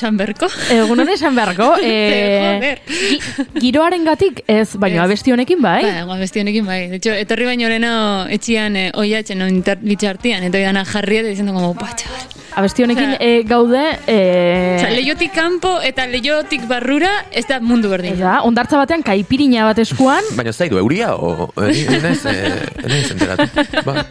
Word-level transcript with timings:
esan 0.00 0.16
berko. 0.16 0.48
Egunon 0.72 1.08
esan 1.12 1.36
beharko. 1.36 1.74
eh, 1.84 2.40
Joder. 2.40 2.80
gi- 2.88 3.60
giroaren 3.60 4.06
gatik, 4.08 4.42
ez, 4.48 4.68
baina 4.80 5.04
abesti 5.04 5.34
honekin 5.36 5.60
bai. 5.62 5.82
Ba, 5.84 6.16
abesti 6.16 6.40
honekin 6.40 6.66
bai. 6.66 6.80
De 6.88 6.96
hecho, 7.00 7.12
etorri 7.12 7.48
baino 7.52 7.68
leheno 7.68 7.94
etxian 8.32 8.76
eh, 8.80 8.90
oiatzen 8.96 9.42
no, 9.44 9.50
bitxartian, 9.84 10.48
eta 10.48 10.84
jarri 10.94 11.20
eta 11.20 11.28
diciendo 11.28 11.52
como, 11.52 11.74
pa, 11.74 11.92
chaval. 11.94 12.39
Abesti 12.56 12.82
honekin 12.82 13.12
Osea- 13.14 13.20
eh, 13.20 13.42
gaude... 13.46 13.82
Eh, 14.06 14.76
Osa, 14.80 14.90
leiotik 14.90 15.32
kanpo 15.34 15.76
eta 15.86 16.06
leiotik 16.10 16.64
barrura, 16.68 17.10
ez 17.30 17.44
da 17.48 17.60
mundu 17.62 17.90
berdin. 17.92 18.14
Ez 18.16 18.20
da, 18.22 18.40
ondartza 18.46 18.78
batean 18.80 19.04
kaipirina 19.06 19.64
bat 19.68 19.78
eskuan, 19.82 20.24
Baina 20.36 20.52
zaidu, 20.52 20.78
euria, 20.80 21.12
o... 21.14 21.50
Eri, 21.62 21.84
enez, 21.98 22.18
eh, 22.26 22.58
enez 22.84 23.10
enteratu. 23.14 23.46
Ba, 23.86 24.04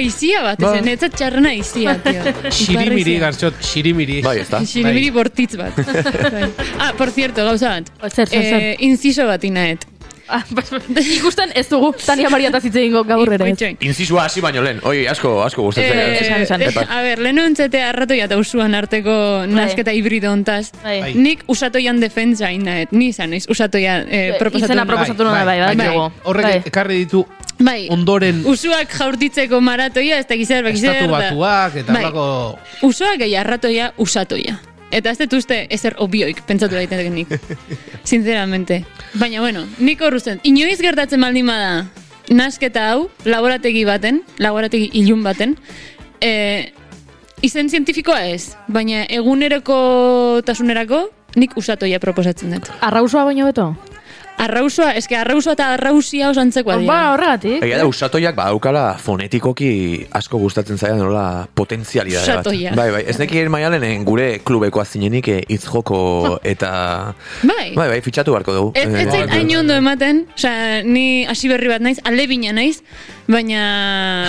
Aizia 0.00 0.42
bat, 0.46 0.60
Ba. 0.62 0.72
ez 0.78 0.84
netzat 0.86 1.16
txarrana 1.18 1.52
aizia, 1.52 1.96
tio. 2.04 2.24
Xirimiri, 2.50 3.18
gartxot, 3.22 3.60
xirimiri. 3.60 4.20
bai, 4.24 4.38
ez 4.42 4.48
da. 4.50 4.62
Xirimiri 4.64 5.10
bortitz 5.14 5.56
bat. 5.60 5.76
Bai. 6.32 6.48
ah, 6.80 6.92
por 6.98 7.10
cierto, 7.12 7.44
gauza 7.44 7.76
bat. 7.76 7.92
Zer, 8.12 8.28
zer, 8.28 8.42
zer. 8.42 8.60
Eh, 8.72 8.76
inciso 8.88 9.26
bat 9.28 9.44
inaet. 9.44 9.84
Ah, 10.28 10.42
ikusten 11.02 11.50
ez 11.54 11.68
dugu 11.68 11.92
Tania 12.04 12.30
Maria 12.30 12.48
eta 12.52 12.60
zitze 12.60 12.80
egingo 12.80 13.02
gaur 13.04 13.32
ere. 13.32 13.50
Inzizua 13.80 14.24
hasi 14.26 14.40
baino 14.40 14.62
lehen. 14.62 14.80
Oi, 14.88 15.06
asko, 15.06 15.42
asko 15.44 15.62
gustatzen. 15.68 15.98
Eh, 15.98 16.20
Esan, 16.22 16.42
esan. 16.42 16.62
eh, 16.62 16.86
a 16.88 17.02
ber, 17.02 17.18
lehenu 17.18 17.44
entzete 17.48 17.82
arratoia 17.82 18.24
eta 18.30 18.38
usuan 18.38 18.74
arteko 18.74 19.44
nasketa 19.48 19.92
hibrido 19.92 20.32
ontaz. 20.32 20.72
Bai. 20.82 21.14
Nik 21.14 21.44
usatoian 21.48 22.00
defentsa 22.00 22.50
inaet. 22.52 22.92
Ni 22.92 23.08
izan 23.12 23.30
naiz 23.30 23.46
usatoia 23.48 24.00
eh, 24.08 24.34
proposatu. 24.38 24.70
Izena 24.72 24.86
proposatu 24.86 25.24
nuen 25.24 25.46
bai, 25.46 25.60
bai, 25.60 25.76
dugu. 25.76 26.08
Horrek 26.24 26.44
Bai. 26.48 26.58
ekarri 26.72 26.98
ditu 27.04 27.24
Bai. 27.62 27.86
ondoren 27.94 28.42
Usuak 28.48 28.90
jaurtitzeko 28.98 29.60
maratoia, 29.60 30.18
ez 30.18 30.26
da 30.26 30.34
gizar, 30.36 30.64
bakizar. 30.64 30.94
estatu 30.96 31.12
batuak 31.12 31.76
eta 31.82 31.92
Bai. 31.92 32.04
horrako... 32.04 32.58
Usoak 32.88 33.18
gehi 33.22 33.36
arratoia 33.36 33.92
usatoia. 33.98 34.58
Eta 34.92 35.10
ez 35.10 35.18
dut 35.22 35.38
uste 35.40 35.62
ezer 35.72 35.96
obioik 36.04 36.42
pentsatu 36.46 36.76
daiten 36.76 37.14
nik. 37.14 37.32
Sinceramente. 38.12 38.82
Baina 39.14 39.40
bueno, 39.40 39.64
nik 39.78 40.02
horruzten. 40.04 40.42
Inoiz 40.44 40.78
gertatzen 40.84 41.20
baldin 41.20 41.48
bada 41.48 41.86
nasketa 42.32 42.90
hau, 42.92 43.08
laborategi 43.24 43.86
baten, 43.88 44.22
laborategi 44.38 44.90
ilun 45.00 45.24
baten, 45.24 45.56
e, 46.20 46.72
izen 47.42 47.70
zientifikoa 47.72 48.26
ez, 48.30 48.54
baina 48.68 49.06
eguneroko 49.10 50.42
tasunerako 50.46 51.06
nik 51.40 51.56
usatoia 51.56 52.00
proposatzen 52.00 52.54
dut. 52.54 52.70
Arrausua 52.84 53.24
baino 53.28 53.48
beto? 53.48 53.72
Arrausoa, 54.42 54.90
eske 54.98 55.14
arrausoa 55.14 55.52
eta 55.54 55.68
arrausia 55.76 56.30
oso 56.32 56.40
antzekoa 56.42 56.76
dira. 56.80 56.88
Ba, 56.90 57.12
horregatik. 57.14 57.60
Egia 57.62 57.76
da, 57.78 57.84
usatoiak 57.86 58.34
badaukala 58.34 58.96
fonetikoki 58.98 59.68
asko 60.18 60.40
gustatzen 60.42 60.78
zaidan 60.80 60.98
nola 61.04 61.46
potentzialidade 61.54 62.26
bat. 62.26 62.40
Usatoia. 62.40 62.72
Bai, 62.74 62.88
bai, 62.96 63.02
ez 63.06 63.18
nekien 63.20 63.50
maialen 63.54 64.04
gure 64.08 64.40
klubekoa 64.44 64.84
zinenik 64.84 65.28
eh, 65.30 65.38
hitz 65.48 65.62
joko 65.70 66.00
eta... 66.54 66.72
Bai. 67.46 67.70
Bai, 67.76 67.88
bai, 67.94 68.00
fitxatu 68.02 68.34
beharko 68.34 68.56
dugu. 68.58 68.72
Ez, 68.74 68.88
ez 68.88 69.00
Eh, 69.02 69.10
zait 69.10 69.30
hain 69.36 69.54
ondo 69.58 69.74
ematen, 69.78 70.24
osea, 70.34 70.82
ni 70.82 71.24
hasi 71.28 71.50
berri 71.52 71.68
bat 71.70 71.82
naiz, 71.84 71.98
alebina 72.08 72.52
naiz, 72.56 72.80
baina, 73.30 73.62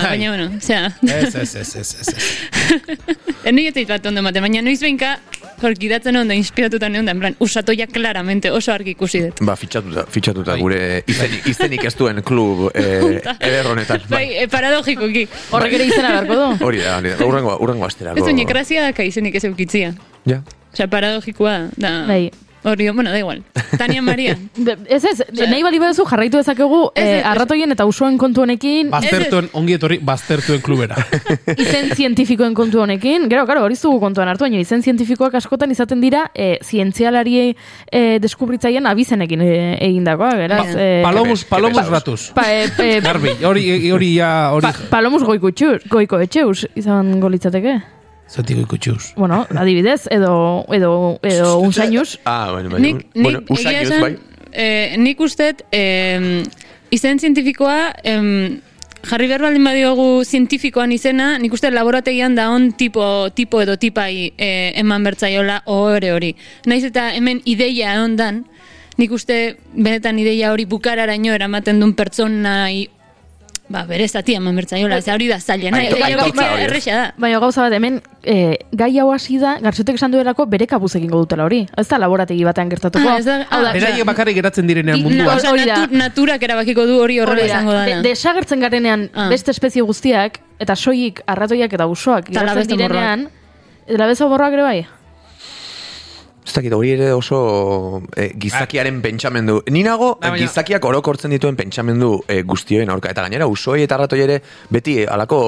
Hai. 0.02 0.14
baina, 0.14 0.30
bueno, 0.34 0.50
osea, 0.58 0.92
Ez, 1.02 1.34
ez, 1.34 1.54
ez, 1.56 1.76
ez, 1.76 1.94
ez, 2.00 2.14
ez. 2.14 3.52
Ni 3.52 3.66
ez 3.70 3.74
zait 3.74 3.88
bat 3.88 4.06
ondo 4.06 4.22
ematen, 4.22 4.42
baina 4.46 4.62
noiz 4.62 4.78
behinka, 4.82 5.16
hor, 5.62 5.74
gidatzen 5.78 6.16
onda, 6.16 6.34
inspiratuta 6.34 6.88
neon 6.88 7.06
da, 7.06 7.14
en 7.14 7.22
plan, 7.22 7.36
usatoia 7.44 7.86
claramente 7.86 8.50
oso 8.52 8.72
argi 8.72 8.94
ikusi 8.94 9.22
dut. 9.26 9.42
Ba, 9.46 9.56
fitxatuta, 9.58 10.06
fitxatuta 10.10 10.54
Bai. 10.54 10.60
gure 10.60 10.80
izenik, 11.10 11.46
izenik 11.50 11.84
ez 11.84 11.94
duen 11.98 12.22
klub 12.26 12.68
eh, 12.74 13.20
eder 13.48 13.70
honetan. 13.70 14.04
Bai, 14.10 14.26
e, 14.42 14.48
paradogikoki. 14.52 15.26
Horrek 15.54 15.78
ere 15.78 15.88
izena 15.90 16.14
beharko 16.16 16.40
du. 16.40 16.48
Hori 16.66 16.82
da, 16.84 16.98
hori 16.98 17.14
da, 17.14 17.20
urrengo, 17.26 17.58
urrengo 17.64 17.88
asterako. 17.88 18.22
Ez 18.22 18.32
oinek, 18.32 18.48
grazia 18.48 18.86
daka 18.88 19.06
izenik 19.06 19.38
ez 19.40 19.44
eukitzia. 19.48 19.94
Ja. 20.28 20.42
Osea, 20.72 20.88
paradogikoa 20.90 21.58
da. 21.76 21.94
Bai. 22.08 22.24
Hori, 22.64 22.88
bueno, 22.90 23.10
da 23.10 23.18
igual. 23.18 23.42
Tania 23.76 24.00
Maria. 24.10 24.36
Be- 24.56 24.78
Ez 24.88 25.04
ez, 25.04 25.22
nahi 25.36 25.62
bali 25.62 25.78
baduzu 25.78 26.04
jarraitu 26.08 26.38
dezakegu 26.40 26.78
Ez, 26.94 27.02
ez, 27.04 27.08
eh, 27.20 27.26
arratoien 27.28 27.70
eta 27.74 27.84
usoen 27.86 28.16
kontu 28.18 28.40
honekin, 28.42 28.88
Baztertuen, 28.90 29.50
ongi 29.52 29.74
etorri, 29.76 29.98
baztertuen 30.02 30.62
klubera. 30.64 30.96
izen 31.64 31.90
zientifikoen 31.94 32.54
kontu 32.56 32.80
honekin, 32.80 33.28
gero, 33.28 33.44
gero, 33.46 33.62
hori 33.66 33.76
ez 33.76 33.82
dugu 33.82 34.00
kontuan 34.00 34.28
hartu, 34.32 34.46
baina 34.46 34.58
izen 34.62 34.82
zientifikoak 34.82 35.34
askotan 35.40 35.70
izaten 35.76 36.00
dira 36.00 36.24
eh, 36.34 36.56
zientzialari 36.64 37.36
eh, 37.92 38.18
deskubritzaien 38.24 38.86
abizenekin 38.86 39.42
eh, 39.44 39.78
egindakoa, 39.84 40.30
beraz. 40.40 40.66
Ba, 40.72 40.80
eh, 40.80 41.02
Palomus, 41.04 41.44
Kebe- 41.44 41.50
palomus 41.56 41.88
ratuz. 41.92 42.20
pa, 42.34 42.46
eh, 42.52 42.70
eh, 42.78 43.00
Garbi, 43.04 43.36
hori, 43.44 43.90
hori 43.92 44.14
ja, 44.16 44.30
hori... 44.56 44.64
pa, 44.70 44.88
palomus 44.96 45.22
goiko 45.28 45.52
itxur, 45.52 45.82
goiko 45.90 46.20
etxeus 46.24 46.64
izan 46.80 47.18
golitzateke. 47.20 47.80
Zatiko 48.34 48.64
ikutxuz. 48.66 49.12
Bueno, 49.16 49.44
adibidez, 49.54 50.08
edo, 50.10 50.64
edo, 50.74 50.92
edo 51.22 51.58
unzainuz. 51.66 52.18
Ah, 52.26 52.50
bueno, 52.52 52.70
bai. 52.70 52.80
Nik, 52.82 53.02
nik 53.14 53.22
bueno, 53.22 53.40
egia 53.46 53.54
usainuz, 53.54 53.82
esan, 53.88 54.00
bai. 54.02 54.16
eh, 54.52 54.94
nik 54.98 55.20
ustet, 55.20 55.62
eh, 55.70 56.42
izen 56.90 57.18
zientifikoa, 57.22 57.92
em, 58.02 58.60
jarri 59.04 59.26
behar 59.28 59.42
baldin 59.44 59.64
badiogu 59.68 60.24
zientifikoan 60.24 60.92
izena, 60.96 61.34
nik 61.38 61.52
uste 61.52 61.70
laborategian 61.70 62.34
da 62.34 62.48
on 62.50 62.72
tipo, 62.72 63.04
tipo 63.36 63.60
edo 63.62 63.76
tipai 63.76 64.32
eh, 64.38 64.72
eman 64.80 65.04
bertzaiola 65.04 65.60
ohore 65.66 66.10
hori. 66.14 66.32
Naiz 66.66 66.82
eta 66.88 67.10
hemen 67.14 67.42
ideia 67.44 67.98
ondan, 68.02 68.44
nik 68.96 69.12
uste 69.12 69.56
benetan 69.74 70.18
ideia 70.22 70.50
hori 70.54 70.64
bukararaino 70.70 71.34
eramaten 71.34 71.80
duen 71.82 71.94
pertsonai 71.98 72.88
ba, 73.68 73.84
bere 73.88 74.06
zati 74.08 74.34
eman 74.36 74.54
bertzaiola, 74.56 74.98
ez 74.98 75.08
hori 75.08 75.26
da 75.28 75.38
zailena, 75.40 75.78
erresa 75.82 76.94
da. 76.94 77.04
Baina 77.18 77.38
gauza 77.40 77.62
bat, 77.62 77.72
hemen, 77.72 78.00
eh, 78.22 78.58
gai 78.72 78.98
hau 79.00 79.10
hasi 79.12 79.38
da, 79.38 79.56
gartxotek 79.60 79.96
esan 79.96 80.12
duelako 80.12 80.46
bere 80.46 80.66
kabuz 80.66 80.94
egingo 80.96 81.18
dutela 81.18 81.44
hori. 81.44 81.66
Ez 81.76 81.86
da 81.88 81.98
laborategi 81.98 82.44
batean 82.44 82.68
gertatuko. 82.68 83.08
Ah, 83.08 83.18
ez 83.18 83.24
da- 83.24 83.46
Hau 83.50 83.62
da, 83.62 83.70
ah, 83.70 83.72
Beraiek 83.72 84.04
bakarrik 84.04 84.36
geratzen 84.36 84.66
direnean 84.66 84.98
Na, 85.00 85.04
munduan. 85.08 85.36
osea, 85.38 85.50
Hori 85.50 85.64
da. 85.64 85.76
natu, 85.86 85.96
naturak 85.96 86.42
erabakiko 86.42 86.86
du 86.86 86.98
hori 87.00 87.18
horrela 87.20 87.44
izango 87.46 87.72
de, 87.72 87.78
dana. 87.90 88.02
desagertzen 88.02 88.60
garenean 88.60 89.10
Ah. 89.14 89.28
beste 89.28 89.50
espezie 89.50 89.82
guztiak, 89.82 90.40
eta 90.58 90.76
soilik 90.76 91.20
arratoiak 91.26 91.72
eta 91.72 91.86
usoak 91.86 92.28
labezomorroak. 92.30 92.66
direnean, 92.68 93.28
labeza 93.88 94.26
borroak 94.26 94.52
ere 94.52 94.62
bai? 94.62 94.86
Ez 96.44 96.52
dakit, 96.52 96.72
hori 96.76 96.90
ere 96.92 97.12
oso 97.16 98.02
eh, 98.16 98.30
gizakiaren 98.36 99.00
pentsamendu. 99.02 99.62
Ni 99.72 99.82
nago, 99.82 100.18
baina- 100.20 100.36
gizakiak 100.42 100.84
orokortzen 100.84 101.30
dituen 101.32 101.56
pentsamendu 101.56 102.18
eh, 102.28 102.42
guztioen 102.44 102.90
aurka. 102.92 103.08
Eta 103.10 103.22
gainera, 103.24 103.46
usoi 103.48 103.82
eta 103.82 103.96
ratoi 103.96 104.20
ere, 104.20 104.42
beti 104.70 104.98
eh, 105.02 105.06
alako 105.08 105.38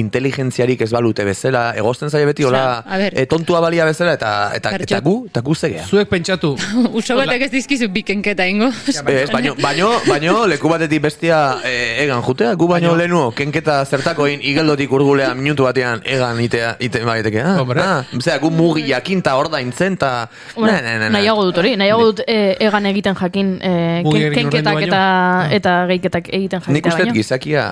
inteligentziarik 0.00 0.80
ez 0.84 0.90
balute 0.92 1.24
bezala, 1.24 1.72
egozten 1.78 2.10
zaie 2.10 2.26
beti, 2.26 2.44
hola, 2.44 2.84
eh, 2.98 3.26
tontua 3.30 3.60
balia 3.60 3.84
bezala, 3.84 4.12
eta, 4.18 4.30
eta, 4.56 4.72
eta 4.76 5.00
gu, 5.00 5.14
eta 5.30 5.40
gu 5.40 5.54
zegea. 5.54 5.84
Zuek 5.86 6.08
pentsatu, 6.08 6.54
Uso 6.98 7.16
batek 7.18 7.42
ez 7.46 7.50
dizkizu 7.52 7.88
bikenketa 7.94 8.46
ingo. 8.50 8.70
Ez, 8.88 9.02
baino, 9.32 9.54
baino, 9.62 9.90
baino, 10.08 10.36
leku 10.50 10.68
batetik 10.68 11.02
bestia 11.02 11.38
eh, 11.64 12.02
egan 12.04 12.22
jutea, 12.22 12.54
gu 12.54 12.68
baino, 12.68 12.88
Baino- 12.94 12.98
lehenuo, 12.98 13.30
kenketa 13.34 13.84
zertako 13.86 14.26
in, 14.28 14.40
igeldotik 14.42 14.92
urgulea 14.92 15.32
minutu 15.34 15.64
batean 15.68 16.02
egan 16.04 16.40
itea, 16.40 16.74
ite, 16.80 17.04
baiteke, 17.06 17.40
ah, 17.42 17.56
Hombre. 17.62 17.80
ah, 17.82 18.04
zera, 18.20 18.38
gu 18.42 18.50
mugi 18.50 18.86
jakinta 18.88 19.36
hor 19.38 19.48
daintzen, 19.52 19.96
ta, 19.96 20.28
Hombre, 20.54 20.72
na, 20.72 20.80
na, 20.82 20.92
na, 20.98 21.08
na. 21.08 21.12
nahiago 21.18 21.44
dut 21.48 21.58
hori, 21.62 21.76
nahiago 21.80 22.10
dut 22.12 22.24
eh, 22.26 22.56
egan 22.60 22.86
egiten 22.90 23.14
jakin 23.20 23.54
eh, 23.62 24.02
Mugi 24.04 24.20
ken- 24.24 24.34
kenketak 24.34 24.82
eta, 24.82 25.00
baino. 25.00 25.54
eta 25.56 25.72
geiketak 25.90 26.28
egiten 26.34 26.60
Nik 26.68 26.84
jakitea 26.84 27.06
uste 27.06 27.16
gizakia 27.18 27.64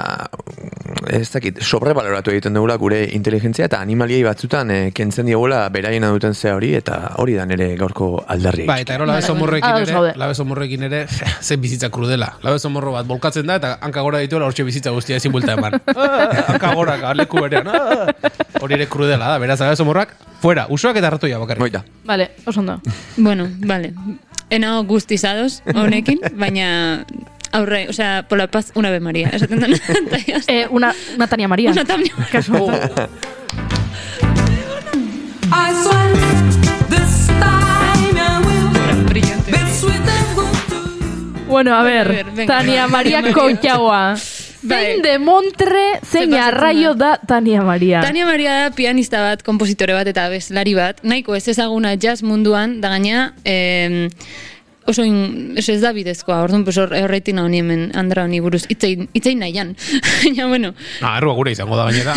ez 1.10 1.28
dakit, 1.32 1.60
sobrebaloratu 1.62 2.32
egiten 2.32 2.54
dugula 2.56 2.76
gure 2.80 3.02
inteligentzia 3.16 3.66
eta 3.68 3.80
animaliei 3.82 4.22
batzutan 4.26 4.70
eh, 4.70 4.80
kentzen 4.94 5.26
diogula 5.26 5.64
beraiena 5.72 6.10
duten 6.14 6.34
zea 6.34 6.54
hori 6.56 6.72
eta 6.78 6.98
hori 7.22 7.34
da 7.38 7.46
nere 7.48 7.72
gaurko 7.80 8.24
aldarri. 8.34 8.66
Ba, 8.68 8.78
eta 8.82 8.96
gero 8.96 9.06
labezo 9.08 9.34
morrekin 9.38 9.78
ere, 9.82 10.14
labezo 10.22 10.46
morrekin 10.48 10.86
ere, 10.88 11.04
zen 11.40 11.60
bizitza 11.62 11.90
krudela. 11.94 12.32
Labezo 12.42 12.70
morro 12.70 12.94
bat 12.96 13.08
bolkatzen 13.08 13.46
da, 13.48 13.58
eta 13.60 13.74
hanka 13.80 14.04
gora 14.06 14.22
dituela 14.22 14.48
hortxe 14.48 14.66
bizitza 14.68 14.94
guztia 14.94 15.18
ezin 15.20 15.32
buelta 15.34 15.56
eman. 15.58 15.78
Hanka 16.52 16.74
gora, 16.74 16.98
leku 17.18 17.42
berean. 17.42 17.70
Hori 18.60 18.78
ere 18.78 18.88
krudela 18.90 19.32
da, 19.34 19.38
beraz, 19.42 19.60
labezo 19.60 19.86
morrak, 19.88 20.14
fuera, 20.42 20.66
usoak 20.70 21.00
eta 21.00 21.14
ratoia 21.16 21.40
bakarrik. 21.42 21.62
Moita. 21.62 21.84
Vale, 22.04 22.32
oso 22.46 22.60
ondo. 22.60 22.80
bueno, 23.16 23.48
vale. 23.66 23.92
Enao 24.52 24.82
guztizados 24.84 25.62
honekin, 25.74 26.20
baina 26.36 27.06
aurre, 27.52 27.88
o 27.88 27.92
sea, 27.92 28.26
por 28.28 28.38
la 28.38 28.48
paz 28.48 28.72
una 28.74 28.90
vez 28.90 29.00
María. 29.00 29.28
Esaten 29.28 29.60
dena. 29.60 29.76
eta 30.06 30.18
ya 30.18 30.36
está. 30.36 30.52
Eh, 30.52 30.66
una, 30.70 30.94
una 31.14 31.26
Tania 31.26 31.48
María. 31.48 31.70
Una 31.70 31.84
Tania. 31.84 32.12
I 35.54 35.74
swear 35.74 36.12
this 36.88 37.26
time 37.26 38.18
I 38.18 38.40
will 38.44 38.72
you. 39.20 39.42
Bueno, 41.48 41.74
a 41.74 41.80
A 41.80 41.82
ver, 41.82 42.08
ver, 42.08 42.26
venga. 42.30 42.58
Tania 42.58 42.88
María 42.88 43.20
María. 43.20 43.34
Koutxaua. 43.34 44.16
Zein 44.66 45.02
de 45.02 45.18
Montre, 45.18 45.98
zein 46.06 46.34
arraio 46.34 46.94
da 46.94 47.18
Tania 47.18 47.62
Maria. 47.62 48.00
Tania 48.00 48.24
Maria 48.24 48.52
da 48.52 48.70
pianista 48.70 49.20
bat, 49.20 49.42
kompositore 49.42 49.92
bat 49.92 50.06
eta 50.06 50.28
bezlari 50.30 50.74
bat. 50.78 51.02
Nahiko 51.02 51.34
ez 51.34 51.48
ezaguna 51.50 51.96
jazz 51.98 52.22
munduan, 52.22 52.80
da 52.80 52.92
gaina, 52.94 53.34
em, 53.44 54.08
oso, 54.86 55.04
in, 55.04 55.54
ez 55.56 55.80
da 55.80 55.92
bidezkoa, 55.94 56.40
orduan, 56.42 56.64
pues 56.64 56.76
hor- 56.78 56.92
horretik 56.96 57.36
honi 57.38 57.60
hemen, 57.62 57.90
andra 57.94 58.24
honi 58.24 58.40
buruz, 58.40 58.64
itzein, 58.68 59.08
itzein 59.14 59.38
nahian. 59.38 59.74
Baina, 60.22 60.46
bueno, 60.46 60.74
Ah, 61.00 61.16
errua 61.18 61.34
gure 61.34 61.52
izango 61.52 61.76
da 61.76 61.84
gainera. 61.90 62.14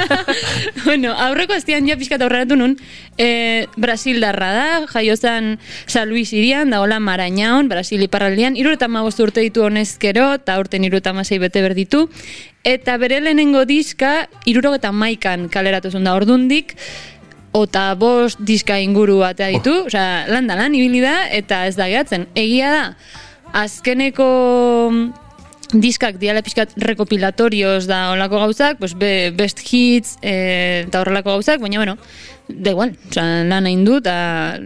bueno, 0.84 1.12
aurreko 1.12 1.54
aztian 1.56 1.86
ja 1.88 1.96
pixkat 2.00 2.22
aurreratu 2.22 2.56
nun, 2.56 2.76
e, 3.18 3.66
Brasildarra 3.76 4.50
da, 4.52 4.68
jaio 4.92 5.16
zen 5.16 5.58
San 5.86 6.08
Luis 6.08 6.32
irian, 6.32 6.70
da 6.70 6.80
hola 6.80 7.00
Marañaon, 7.00 7.68
Brasil 7.68 8.02
iparraldean, 8.06 8.56
iru 8.56 8.72
eta 8.76 8.88
urte 8.88 9.40
ditu 9.40 9.64
honezkero, 9.64 10.34
eta 10.40 10.58
urten 10.60 10.84
iru 10.84 10.98
eta 10.98 11.12
bete 11.12 11.62
berditu, 11.62 12.08
eta 12.64 12.96
bere 12.98 13.20
lehenengo 13.20 13.64
diska, 13.64 14.28
iruro 14.44 14.74
eta 14.74 14.92
maikan 14.92 15.48
kaleratu 15.48 15.90
zuen 15.90 16.04
da. 16.04 16.14
Ordundik, 16.14 16.76
Ota 17.52 17.94
bost 17.98 18.38
diska 18.46 18.76
inguru 18.78 19.18
batea 19.24 19.48
ditu, 19.50 19.72
osea, 19.88 20.26
lan 20.30 20.46
da 20.46 20.54
lan 20.58 20.74
ibili 20.74 21.00
da, 21.02 21.24
eta 21.34 21.64
ez 21.66 21.74
da 21.78 21.88
gehatzen. 21.90 22.28
Egia 22.38 22.70
da, 22.70 22.84
azkeneko 23.64 24.28
diskak 25.70 26.18
diala 26.18 26.42
pixkat 26.46 26.76
rekopilatorios 26.82 27.86
da 27.90 28.10
olako 28.14 28.40
gauzak, 28.44 28.78
pues 28.78 28.94
be, 28.98 29.30
best 29.36 29.62
hits 29.66 30.16
e, 30.22 30.84
eta 30.86 31.02
horrelako 31.02 31.36
gauzak, 31.36 31.60
baina 31.62 31.78
bueno, 31.78 31.96
da 32.48 32.74
igual, 32.74 32.94
osea, 33.10 33.42
lana 33.46 33.70
indu 33.70 33.98
eta 34.00 34.14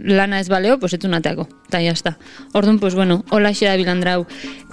lana 0.05 0.39
ez 0.41 0.49
baleo, 0.49 0.79
pues 0.81 0.93
etzun 0.97 1.13
ateako, 1.17 1.47
eta 1.69 1.81
jazta. 1.81 2.17
Orduan, 2.53 2.79
pues 2.79 2.95
bueno, 2.95 3.23
hola 3.29 3.53
da 3.53 3.75
bilandrau. 3.75 4.25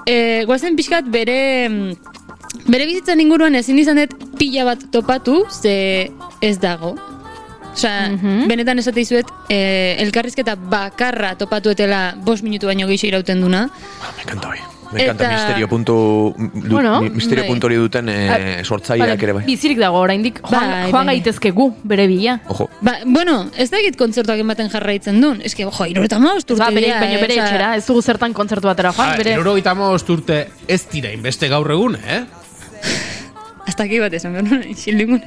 E, 0.06 0.44
guazen 0.44 0.76
pixkat 0.76 1.08
bere 1.08 1.68
mm, 1.68 2.68
bere 2.68 2.86
bizitzan 2.86 3.20
inguruan 3.20 3.54
ezin 3.54 3.78
izan 3.78 4.00
dut 4.00 4.36
pila 4.38 4.64
bat 4.64 4.84
topatu, 4.92 5.44
ze 5.50 6.10
ez 6.40 6.58
dago. 6.60 6.96
Osea, 7.72 8.10
benetan 8.48 8.78
esate 8.78 9.00
dizuet, 9.00 9.26
eh, 9.48 9.96
elkarrizketa 10.04 10.56
bakarra 10.56 11.34
topatu 11.40 11.70
etela 11.72 12.14
bost 12.16 12.44
minutu 12.44 12.66
baino 12.68 12.86
gehiago 12.86 13.08
irauten 13.14 13.40
duna. 13.40 13.64
Ah, 14.02 14.12
me 14.16 14.22
encanta. 14.22 14.52
Me 14.92 15.00
encanta 15.04 15.24
Eta- 15.24 15.32
misterio 15.32 15.68
puntu, 15.70 16.34
du, 16.36 16.68
Bueno, 16.68 17.00
misterio 17.00 17.44
bai. 17.44 17.48
puntu 17.48 17.66
hori 17.66 17.76
duten 17.80 18.10
eh, 18.12 18.60
sortzaileak 18.62 19.22
ere 19.22 19.32
bai. 19.32 19.44
Bizirik 19.46 19.78
dago 19.80 19.96
oraindik 20.04 20.42
joan, 20.42 20.68
Bai, 20.68 20.90
joan 20.90 21.06
bai. 21.06 21.14
gaitezke 21.16 21.50
gu, 21.50 21.70
bere 21.82 22.06
bila. 22.06 22.34
Ojo. 22.46 22.68
Ba, 22.82 22.98
bueno, 23.06 23.50
ez 23.56 23.70
da 23.70 23.78
egit 23.78 23.96
kontzertuak 23.96 24.38
ematen 24.44 24.68
jarraitzen 24.68 25.18
duen. 25.18 25.40
Que, 25.40 25.64
jo, 25.64 25.86
irureta 25.88 26.18
maost 26.18 26.50
urte 26.50 26.60
Ba, 26.62 26.68
bere, 26.68 26.88
dira, 26.90 27.00
baina 27.00 27.16
eh, 27.16 27.22
bere 27.22 27.38
osea, 27.38 27.46
etxera, 27.46 27.76
ez 27.76 27.86
dugu 27.86 28.02
zertan 28.02 28.34
kontzertu 28.34 28.68
batera 28.68 28.92
joan, 28.92 29.16
bere... 29.16 29.32
Euro 29.32 29.54
urte 29.54 30.48
ez 30.68 30.86
dira 30.92 31.10
inbeste 31.10 31.48
gaur 31.48 31.70
egun, 31.70 31.96
eh? 31.96 32.24
Hasta 33.66 33.84
aquí 33.84 33.98
bat 34.02 34.12
esan 34.16 34.32
behar 34.34 34.44
nuen, 34.48 34.64
isildimun. 34.72 35.20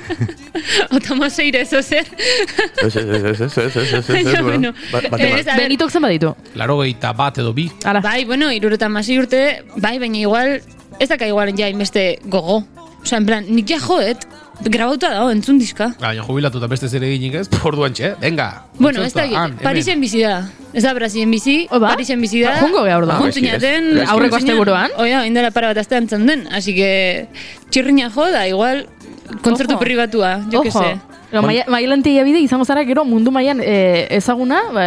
Otama 0.96 1.28
seire. 1.30 1.60
Ez, 1.62 1.72
ez, 1.72 1.82
ez, 1.82 2.96
ez, 2.96 3.40
ez, 3.40 3.56
ez, 3.58 3.76
ez, 3.76 3.92
ez, 3.92 4.06
Baina, 4.08 4.30
ez, 4.30 4.42
bueno, 4.42 4.72
Ba- 4.92 5.56
Benitok 5.56 5.90
zen 5.90 6.02
baditu. 6.02 6.34
Laro 6.54 6.78
gehieta 6.80 7.12
bat 7.16 7.38
edo 7.42 7.52
bi. 7.56 7.68
Ala. 7.84 8.00
Bai, 8.04 8.24
bueno, 8.24 8.52
irureta 8.54 8.88
masi 8.88 9.18
urte, 9.18 9.62
bai, 9.76 9.96
baina 9.98 10.18
igual, 10.22 10.60
ez 11.00 11.08
daka 11.10 11.26
igual 11.26 11.52
ja 11.58 11.68
inbeste 11.68 12.18
gogo. 12.24 12.62
Osa, 13.02 13.16
en 13.16 13.26
plan, 13.26 13.46
nik 13.48 13.66
ja 13.70 13.80
joet, 13.80 14.26
grabauta 14.64 15.08
dago, 15.14 15.30
entzun 15.32 15.58
diska. 15.58 15.92
Baina 16.00 16.24
jubilatu 16.26 16.58
eta 16.60 16.68
beste 16.70 16.88
zer 16.88 17.04
eginik 17.06 17.34
ez, 17.40 17.46
orduan 17.70 17.94
txe, 17.96 18.14
venga. 18.20 18.48
Bueno, 18.78 19.02
ez 19.06 19.12
da 19.16 19.24
hemen. 19.28 19.56
Parisen 19.62 20.00
bizi 20.00 20.22
da. 20.24 20.42
Ez 20.72 20.84
da 20.84 20.92
Brasilen 20.94 21.30
bizi, 21.34 21.64
Oh, 21.70 21.80
ba? 21.82 21.88
Parisen 21.96 22.20
bizi 22.22 22.44
da. 22.44 22.52
Ba, 22.54 22.60
joango 22.62 22.84
geha 22.86 22.98
orduan. 23.00 23.18
Juntzen 23.24 23.46
Ah, 23.48 23.56
jaten, 23.56 23.84
gaizki, 23.84 23.96
gaizki. 23.96 24.12
Aurreko 24.14 24.36
asteburuan. 24.38 24.90
Oia, 25.02 25.24
indela 25.26 25.50
para 25.50 25.72
bat 25.72 25.80
aste 25.82 25.96
antzen 25.98 26.26
den. 26.30 26.44
Así 26.54 26.74
que, 26.76 26.90
txirrina 27.70 28.10
jo 28.14 28.28
da, 28.30 28.44
igual, 28.46 28.84
kontzertu 29.42 29.78
pribatua, 29.78 30.40
jo 30.52 30.62
que 30.62 30.68
Ojo. 30.68 30.82
se. 30.82 30.98
Pero 31.30 31.42
maia, 31.46 31.62
mailantia 31.70 32.24
bide 32.26 32.40
izango 32.42 32.64
zara 32.64 32.82
gero 32.84 33.04
mundu 33.04 33.30
mailan 33.30 33.60
eh, 33.62 34.08
ezaguna, 34.10 34.62
ba, 34.74 34.84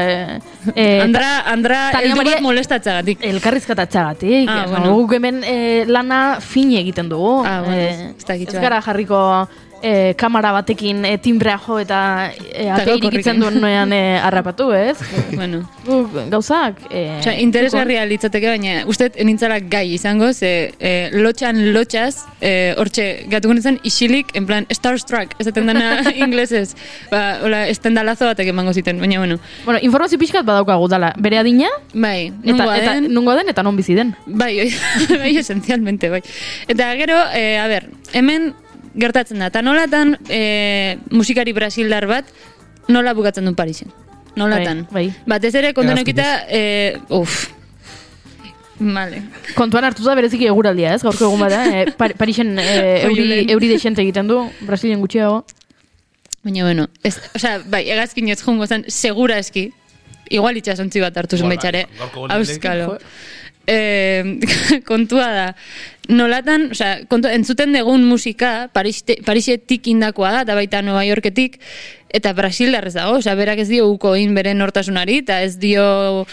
eh, 0.76 1.00
Andra, 1.02 1.30
Andra, 1.48 1.78
eldu 2.02 2.18
bat 2.20 2.42
molestatzagatik. 2.44 3.24
elkarrizkatatxagatik. 3.24 4.50
Ah, 4.50 4.66
bueno. 4.68 4.92
Guk 4.98 5.14
hemen 5.14 5.42
eh, 5.48 5.86
lana 5.88 6.42
fine 6.42 6.82
egiten 6.82 7.08
dugu. 7.08 7.44
Ah, 7.46 7.62
bueno, 7.64 7.78
Eh, 7.78 8.12
ez 8.28 8.48
ez 8.50 8.60
gara 8.60 8.82
jarriko 8.82 9.48
eh, 9.84 10.14
kamara 10.18 10.54
batekin 10.56 11.04
eh, 11.06 11.18
timbrea 11.22 11.58
jo 11.60 11.78
eta 11.82 12.00
Eta 12.34 12.78
ate 12.78 12.96
irikitzen 12.96 13.42
korrikan. 13.42 13.60
duenean 13.60 13.94
eh, 13.94 14.20
harrapatu, 14.24 14.72
ez? 14.74 14.98
bueno. 15.40 15.64
Guk 15.86 16.16
gauzak... 16.32 16.80
Eh, 16.90 17.20
Osea, 17.20 17.36
interesgarria 17.44 18.06
litzateke, 18.08 18.48
baina 18.56 18.84
uste 18.90 19.12
nintzala 19.28 19.60
gai 19.60 19.86
izango, 19.94 20.32
ze 20.34 20.72
eh, 20.80 21.10
lotxan 21.14 21.60
lotxaz, 21.76 22.24
eh, 22.42 22.74
hortxe 22.80 23.26
gatu 23.30 23.52
zen 23.60 23.80
isilik, 23.84 24.32
en 24.34 24.48
plan, 24.48 24.66
starstruck, 24.72 25.36
ez 25.40 25.48
dena 25.54 26.02
inglesez. 26.26 26.76
Ba, 27.12 27.40
hola, 27.44 27.68
estendalazo 27.68 28.26
batek 28.26 28.54
emango 28.54 28.74
ziten, 28.74 29.00
baina 29.00 29.20
bueno. 29.20 29.40
Bueno, 29.66 29.80
informazio 29.84 30.18
pixkat 30.18 30.46
badaukagu 30.46 30.88
dala. 30.88 31.14
Bere 31.18 31.38
adina, 31.38 31.70
Bai, 31.94 32.32
eta, 32.44 32.66
eta 32.78 32.94
den, 32.96 33.12
nungo 33.14 33.36
den 33.36 33.50
eta 33.50 33.64
non 33.64 33.76
bizi 33.76 33.96
den. 33.96 34.16
Bai, 34.26 34.72
bai, 35.22 35.36
esencialmente, 35.38 36.10
bai. 36.10 36.24
Eta 36.68 36.94
gero, 36.96 37.20
eh, 37.34 37.60
a 37.60 37.68
ber, 37.68 37.90
hemen 38.14 38.54
gertatzen 38.96 39.40
da, 39.40 39.50
eta 39.52 39.62
nolatan 39.66 40.18
eh, 40.30 40.98
musikari 41.12 41.54
brasildar 41.54 42.08
bat, 42.08 42.30
nola 42.88 43.14
bukatzen 43.14 43.46
du 43.46 43.56
Parisen. 43.56 43.92
Nolatan. 44.36 44.88
Bai, 44.92 45.10
bai. 45.10 45.26
Batez 45.36 45.54
ere, 45.56 45.74
kontonokita, 45.78 46.30
eh, 46.50 46.98
uf, 47.10 47.50
Vale. 48.84 49.22
Kontuan 49.56 49.86
hartuta 49.86 50.16
bereziki 50.18 50.48
eguraldia, 50.50 50.96
ez? 50.98 51.04
Gaurko 51.06 51.28
egun 51.30 51.44
bada, 51.46 51.62
eh, 51.70 51.92
Par 52.00 52.16
Parisen 52.20 52.58
eh, 52.60 53.06
euri, 53.06 53.46
euri 53.54 53.70
desente 53.72 54.02
egiten 54.04 54.28
du, 54.28 54.40
Brasilien 54.68 55.00
gutxiago. 55.04 55.44
Baina, 56.44 56.66
bueno, 56.66 56.90
ez, 57.06 57.16
osea, 57.38 57.62
bai, 57.72 57.86
egazkin 57.94 58.28
ez 58.34 58.42
jungo 58.44 58.68
zen, 58.68 58.84
segura 58.92 59.38
eski, 59.40 59.70
igual 60.34 60.58
itxasontzi 60.60 61.00
bat 61.04 61.16
hartu 61.22 61.40
zen 61.40 61.48
baitxare, 61.54 61.86
bai, 62.02 62.26
auskalo. 62.36 62.98
Eh, 63.68 64.40
kontua 64.90 65.28
da, 65.32 65.48
nolatan, 66.12 66.70
osea, 66.76 67.06
kontu, 67.08 67.30
entzuten 67.32 67.72
dugun 67.72 68.04
musika, 68.04 68.68
Pariste, 68.76 69.18
Parisetik 69.24 69.88
indakoa 69.88 70.32
da, 70.34 70.42
eta 70.44 70.56
baita 70.58 70.82
Nueva 70.84 71.06
Yorketik, 71.08 71.60
eta 72.14 72.34
Brasildarrez 72.36 72.94
dago, 72.98 73.18
osea, 73.22 73.36
berak 73.40 73.64
ez 73.64 73.70
dio 73.72 73.88
uko 73.90 74.16
in 74.20 74.36
bere 74.36 74.52
nortasunari, 74.54 75.22
eta 75.24 75.40
ez 75.46 75.56
dio, 75.62 76.26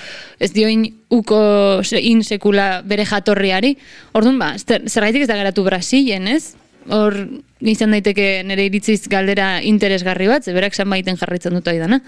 ez 0.43 0.51
dio 0.53 0.69
in 0.69 0.89
uko 1.09 1.81
in 2.03 2.25
sekula 2.27 2.83
bere 2.85 3.07
jatorriari. 3.07 3.77
Orduan 4.13 4.39
ba, 4.43 4.53
zer- 4.59 4.89
zergaitik 4.91 5.23
ez 5.23 5.31
da 5.31 5.39
geratu 5.39 5.65
Brasilen, 5.65 6.27
ez? 6.35 6.57
Hor, 6.89 7.15
izan 7.61 7.93
daiteke 7.93 8.41
nire 8.49 8.65
iritziz 8.71 9.05
galdera 9.13 9.61
interesgarri 9.63 10.27
bat, 10.31 10.45
ze 10.45 10.55
berak 10.57 10.73
baiten 10.87 11.17
jarraitzen 11.17 11.53
dut 11.53 11.65
dana. 11.65 12.01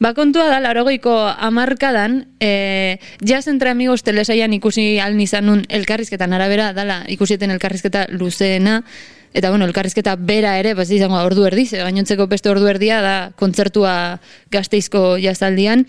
Ba, 0.00 0.14
kontua 0.14 0.46
da, 0.48 0.60
larogeiko 0.60 1.12
amarkadan, 1.28 2.26
e, 2.40 2.98
jazz 3.20 3.48
entre 3.48 3.70
amigos 3.70 4.02
telesaian 4.02 4.52
ikusi 4.52 4.98
aln 4.98 5.20
izan 5.20 5.46
nun 5.46 5.64
elkarrizketan 5.68 6.32
arabera, 6.32 6.72
dala, 6.72 7.04
ikusieten 7.08 7.50
elkarrizketa 7.50 8.06
luzeena, 8.10 8.82
eta 9.34 9.50
bueno, 9.50 9.66
elkarrizketa 9.66 10.16
bera 10.16 10.58
ere, 10.58 10.74
bas 10.74 10.90
izango 10.90 11.20
ordu 11.20 11.44
erdi, 11.44 11.66
ze 11.66 11.78
gainontzeko 11.78 12.26
beste 12.26 12.48
ordu 12.50 12.66
erdia 12.66 13.00
da 13.02 13.32
kontzertua 13.36 14.20
gazteizko 14.50 15.18
jazaldian, 15.18 15.86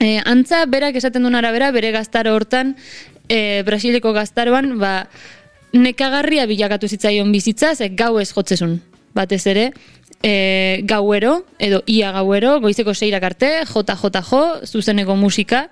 E, 0.00 0.16
antza, 0.24 0.64
berak 0.64 0.96
esaten 0.96 1.26
duen 1.26 1.36
arabera, 1.36 1.68
bere 1.76 1.90
gaztaro 1.92 2.32
hortan, 2.32 2.72
e, 3.28 3.60
Brasileko 3.66 4.14
gaztaroan, 4.16 4.78
ba, 4.80 5.10
nekagarria 5.72 6.46
bilakatu 6.50 6.88
zitzaion 6.88 7.32
bizitza, 7.32 7.74
ze 7.74 7.90
gau 7.94 8.18
ez 8.20 8.30
jotzezun, 8.32 8.80
batez 9.14 9.44
ere, 9.50 9.70
e, 10.22 10.80
gauero, 10.84 11.44
edo 11.58 11.82
ia 11.86 12.12
gauero, 12.12 12.58
goizeko 12.60 12.94
seirak 12.94 13.24
arte, 13.30 13.52
jota 13.68 13.96
jota 13.96 14.22
jo, 14.22 14.42
zuzeneko 14.66 15.16
musika, 15.16 15.68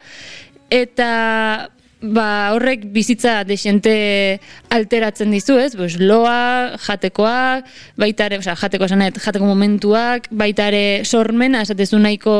eta 0.71 1.71
ba, 2.01 2.29
horrek 2.55 2.87
bizitza 2.95 3.43
desente 3.45 4.39
alteratzen 4.71 5.33
dizu, 5.35 5.59
ez? 5.59 5.75
Pues, 5.77 5.99
loa, 5.99 6.79
jatekoak, 6.87 7.67
baita 7.99 8.29
ere, 8.31 8.39
osea, 8.39 8.55
jateko 8.59 8.87
esanet, 8.87 9.19
jateko 9.23 9.49
momentuak, 9.49 10.31
baita 10.31 10.69
ere 10.71 11.05
sormena, 11.05 11.65
esatezu 11.67 11.99
nahiko 11.99 12.37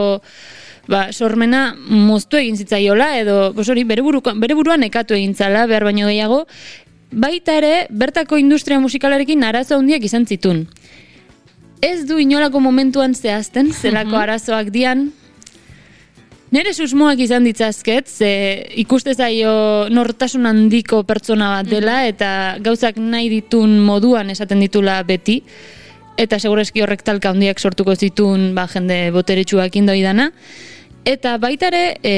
ba, 0.89 1.09
sormena 1.13 1.75
moztu 1.77 2.39
egin 2.41 2.57
zitzaiola, 2.57 3.13
edo, 3.21 3.39
bos 3.57 3.69
hori, 3.69 3.85
bere, 3.89 4.05
buruko, 4.07 4.33
bere 4.41 4.57
buruan 4.57 4.87
ekatu 4.87 5.19
egin 5.19 5.35
zala, 5.35 5.67
behar 5.69 5.85
baino 5.85 6.09
gehiago, 6.09 6.45
baita 7.11 7.57
ere, 7.59 7.87
bertako 7.91 8.39
industria 8.39 8.81
musikalarekin 8.81 9.45
arazo 9.45 9.79
handiak 9.79 10.05
izan 10.05 10.27
zitun. 10.27 10.67
Ez 11.81 12.07
du 12.07 12.19
inolako 12.19 12.61
momentuan 12.61 13.15
zehazten, 13.15 13.73
zelako 13.73 14.17
arazoak 14.17 14.71
dian, 14.75 15.13
Nere 16.49 16.73
susmoak 16.73 17.21
izan 17.21 17.45
ditzazket, 17.45 18.09
ze 18.09 18.29
ikuste 18.81 19.13
zaio 19.13 19.51
nortasun 19.93 20.49
handiko 20.49 21.03
pertsona 21.05 21.51
bat 21.59 21.69
dela, 21.69 21.99
eta 22.09 22.31
gauzak 22.65 22.97
nahi 22.97 23.29
ditun 23.29 23.75
moduan 23.85 24.33
esaten 24.33 24.65
ditula 24.65 24.95
beti, 25.05 25.43
eta 26.17 26.39
segureski 26.41 26.81
horrek 26.81 27.05
talka 27.05 27.35
handiak 27.35 27.61
sortuko 27.61 27.93
zitun 28.01 28.55
ba, 28.57 28.65
jende 28.73 29.11
boteretsuak 29.13 29.77
indoi 29.77 30.01
dana. 30.01 30.31
Eta 31.05 31.37
baita 31.37 31.69
ere, 31.69 31.83
e, 32.03 32.15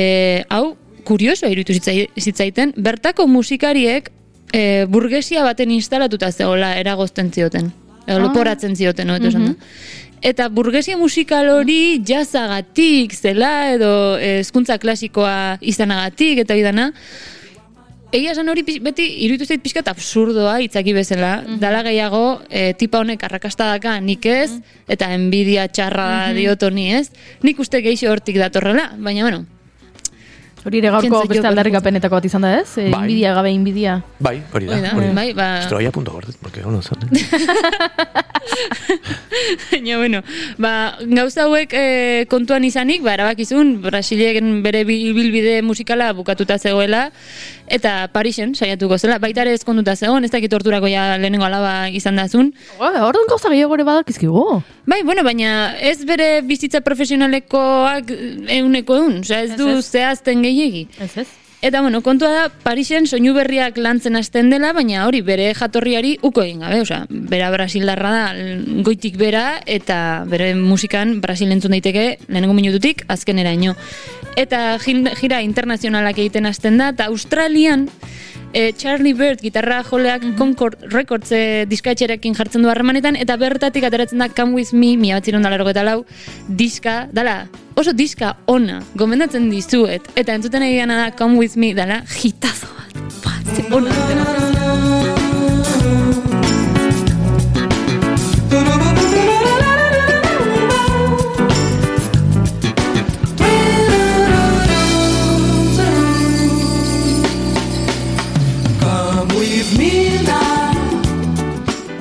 hau, 0.49 0.77
kurioso 1.05 1.51
iruditu 1.51 1.75
zitzai- 1.81 2.09
zitzaiten, 2.15 2.73
bertako 2.79 3.27
musikariek 3.27 4.13
e, 4.53 4.87
burgesia 4.89 5.45
baten 5.45 5.71
instalatuta 5.71 6.31
zegoela 6.33 6.75
eragozten 6.79 7.33
zioten. 7.33 7.73
Edo 8.07 8.19
Ah. 8.19 8.23
leporatzen 8.27 8.77
zioten, 8.77 9.07
no, 9.07 9.17
esan 9.17 9.45
da. 9.45 9.55
Eta 10.23 10.49
burgesia 10.53 10.99
musikal 11.01 11.49
hori 11.49 12.03
jazagatik 12.05 13.15
zela 13.15 13.73
edo 13.73 14.19
eh, 14.19 14.41
hezkuntza 14.41 14.77
klasikoa 14.79 15.59
izanagatik 15.61 16.43
eta 16.43 16.55
bidana. 16.55 16.91
Egia 18.13 18.33
esan 18.33 18.49
hori 18.51 18.65
beti 18.83 19.05
iruditu 19.25 19.47
zait 19.47 19.63
pixkat 19.63 19.87
absurdoa 19.89 20.59
itzaki 20.61 20.93
bezala. 20.93 21.45
Dala 21.63 21.85
gehiago 21.87 22.43
e, 22.51 22.73
tipa 22.75 22.99
honek 22.99 23.23
arrakastadaka 23.23 24.01
nik 24.03 24.27
ez, 24.27 24.51
eta 24.91 25.13
enbidia 25.15 25.69
txarra 25.69 26.33
dioto 26.35 26.71
ni 26.75 26.89
ez. 26.93 27.13
Nik 27.47 27.63
uste 27.63 27.81
geixo 27.81 28.11
hortik 28.11 28.37
datorrela, 28.43 28.91
baina 28.99 29.23
bueno, 29.23 29.45
Hori 30.65 30.79
ere 30.83 30.91
gaurko 30.93 31.23
beste 31.31 31.47
aldarrikapenetako 31.49 32.19
bat 32.19 32.25
izan 32.29 32.43
da 32.45 32.51
ez? 32.61 32.67
E, 32.77 32.91
Bai. 32.93 33.01
inbidia 33.07 33.33
gabe 33.35 33.51
inbidia. 33.51 33.95
Bai, 34.21 34.43
hori 34.53 34.67
da. 34.69 34.77
Hori 34.93 35.07
da, 35.09 35.15
bai, 35.17 35.33
ba- 35.33 35.61
Estroia 35.63 35.91
punto 35.91 36.13
gordet, 36.13 36.37
porque 36.43 36.61
ono 36.65 36.83
zen. 36.83 36.99
eh? 37.09 38.21
Baina, 39.71 39.97
bueno, 39.99 40.23
ba, 40.59 40.97
gauza 41.01 41.45
hauek 41.47 41.73
e, 41.73 42.27
kontuan 42.31 42.65
izanik, 42.65 43.03
ba, 43.03 43.15
erabakizun, 43.17 43.81
Brasilien 43.83 44.61
bere 44.65 44.85
bi- 44.85 45.13
bilbide 45.17 45.61
musikala 45.63 46.13
bukatuta 46.13 46.59
zegoela, 46.59 47.11
eta 47.71 48.09
Parisen 48.13 48.55
saiatuko 48.59 48.99
zela, 48.99 49.19
baita 49.23 49.45
ere 49.45 49.55
ezkonduta 49.55 49.95
zegoen, 49.97 50.25
ez 50.27 50.31
dakit 50.35 50.51
torturako 50.51 50.91
ja 50.91 51.17
lehenengo 51.21 51.47
alaba 51.47 51.89
izan 51.95 52.17
dazun. 52.19 52.53
Orduan 52.81 53.29
gauza 53.31 53.49
gehiago 53.53 53.77
ere 53.79 53.85
badakizkigu. 53.87 54.45
Bai, 54.91 55.03
bueno, 55.07 55.23
baina 55.27 55.77
ez 55.79 56.01
bere 56.05 56.41
bizitza 56.43 56.81
profesionalekoak 56.83 58.11
euneko 58.61 58.97
eun, 59.05 59.21
osea 59.23 59.45
ez 59.47 59.55
du 59.57 59.69
Ez, 59.71 59.79
ez. 59.79 59.91
zehazten 59.95 60.43
gehiegi. 60.43 60.89
Ez 61.01 61.13
ez? 61.25 61.29
Eta 61.63 61.83
bueno, 61.83 62.01
kontua 62.01 62.31
da, 62.33 62.45
Parisen 62.65 63.05
soinu 63.05 63.35
berriak 63.37 63.77
lantzen 63.77 64.17
hasten 64.17 64.49
dela, 64.49 64.71
baina 64.73 65.03
hori 65.05 65.21
bere 65.21 65.51
jatorriari 65.53 66.15
uko 66.25 66.41
egin 66.41 66.65
gabe, 66.65 66.79
osea, 66.81 67.03
bera 67.11 67.51
Brasildarra 67.53 68.13
da 68.15 68.23
goitik 68.87 69.19
bera, 69.21 69.61
eta 69.69 70.25
bere 70.31 70.55
musikan 70.57 71.19
Brasil 71.21 71.53
entzun 71.53 71.77
daiteke 71.77 72.07
lehenengo 72.29 72.57
minututik 72.57 73.05
azkeneraino. 73.13 73.77
Eta 74.41 74.79
gira 74.81 75.43
internazionalak 75.45 76.23
egiten 76.25 76.49
hasten 76.49 76.81
da, 76.81 76.95
eta 76.95 77.11
Australian 77.13 77.91
e, 78.53 78.73
Charlie 78.73 79.15
Bird 79.15 79.41
gitarra 79.41 79.83
joleak 79.85 80.25
Concord 80.39 80.77
Records 80.93 81.33
e, 81.33 81.67
diskatxerekin 81.71 82.35
jartzen 82.35 82.63
du 82.63 82.71
harremanetan, 82.71 83.17
eta 83.17 83.37
bertatik 83.41 83.85
ateratzen 83.87 84.23
da 84.23 84.29
Come 84.29 84.59
With 84.59 84.75
Me, 84.75 84.97
mila 84.97 85.21
bat 85.21 85.25
ziron 85.25 85.45
eta 85.45 85.85
lau, 85.85 86.05
diska, 86.49 87.09
dala, 87.13 87.49
oso 87.77 87.93
diska 87.93 88.37
ona, 88.47 88.83
gomendatzen 88.95 89.51
dizuet, 89.51 90.11
eta 90.15 90.35
entzuten 90.35 90.63
egiana 90.63 90.97
da 91.05 91.11
Come 91.17 91.39
With 91.39 91.57
Me, 91.57 91.75
dala, 91.75 92.03
hitazo 92.23 92.69
bat, 92.77 92.97
Ba, 93.25 93.33
ze 93.55 93.63
ona 93.75 95.40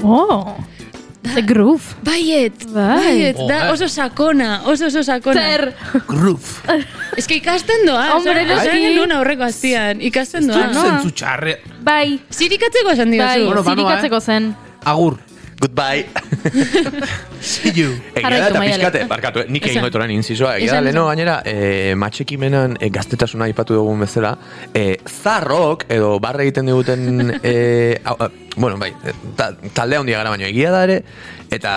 Oh, 0.10 0.56
the 1.36 1.42
groove. 1.46 1.84
Baiet, 2.04 2.64
Bai. 2.74 2.98
baiet, 3.04 3.36
Oh, 3.38 3.48
da 3.48 3.68
eh. 3.68 3.72
oso 3.74 3.88
sakona, 3.88 4.62
oso 4.66 4.88
oso 4.88 5.04
sakona. 5.04 5.42
Zer. 5.42 5.74
Groove. 6.08 6.84
Ez 7.18 7.28
que 7.28 7.36
ikasten 7.38 7.86
doa, 7.86 8.16
Hombre, 8.16 8.46
noski. 8.48 8.80
genuen 8.88 9.12
aurreko 9.12 9.44
aztian, 9.44 10.02
ikasten 10.02 10.48
Ez 10.50 10.56
doa. 10.56 10.64
dut 10.66 10.74
no. 10.74 10.82
zentzu 10.88 11.12
txarre. 11.12 11.60
Bai, 11.84 12.20
Zirikatzeko 12.32 12.96
esan 12.96 13.10
bai, 13.12 13.18
digazu. 13.18 13.46
Bueno, 13.46 13.64
banoa, 13.64 13.76
zirikatzeko 13.76 14.20
zen. 14.22 14.56
Agur. 14.86 15.20
Goodbye. 15.60 16.06
See 17.42 17.72
you. 17.76 17.92
Egia 18.16 18.30
da, 18.30 18.48
eta 18.48 18.62
pixkate, 18.64 19.02
barkatu, 19.12 19.42
eh, 19.44 19.50
nik 19.52 19.66
egin 19.68 19.84
goitoran 19.84 20.12
inzizoa. 20.14 20.54
Egia 20.56 20.78
da, 20.78 20.86
leheno 20.86 21.04
gainera, 21.10 21.40
e, 21.44 21.96
matxekimenan 22.00 22.78
e, 22.80 22.88
gaztetasuna 22.96 23.50
aipatu 23.50 23.76
dugun 23.76 24.00
bezala, 24.06 24.32
e, 24.72 24.86
zarrok, 25.04 25.84
edo 25.92 26.14
barre 26.24 26.48
egiten 26.48 26.72
diguten, 26.72 27.36
e, 27.44 28.00
au, 28.08 28.16
a, 28.24 28.30
bueno, 28.56 28.80
bai, 28.80 28.94
ta, 29.36 29.52
talde 29.76 30.00
handia 30.00 30.24
gara 30.24 30.32
baino, 30.32 30.48
egia 30.48 30.72
da 30.72 30.86
ere, 30.88 31.02
eta, 31.52 31.74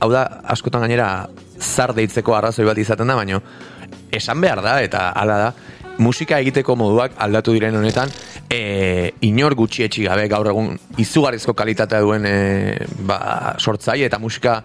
hau 0.00 0.12
da, 0.12 0.26
askotan 0.52 0.84
gainera, 0.84 1.10
zar 1.60 1.94
deitzeko 1.96 2.36
arrazoi 2.36 2.68
bat 2.68 2.84
izaten 2.84 3.08
da, 3.08 3.16
baino, 3.16 3.40
esan 4.12 4.44
behar 4.44 4.60
da, 4.64 4.76
eta 4.84 5.08
hala 5.16 5.40
da, 5.46 5.52
musika 6.00 6.38
egiteko 6.40 6.74
moduak 6.80 7.14
aldatu 7.20 7.52
diren 7.54 7.76
honetan, 7.76 8.10
e, 8.48 9.12
inor 9.28 9.54
gutxi 9.58 9.84
etxi 9.86 10.06
gabe 10.08 10.26
gaur 10.32 10.48
egun 10.52 10.72
izugarrizko 10.98 11.54
kalitatea 11.58 12.00
duen 12.04 12.26
e, 12.26 12.34
ba, 13.06 13.20
sortzai 13.58 14.00
eta 14.08 14.18
musika 14.18 14.60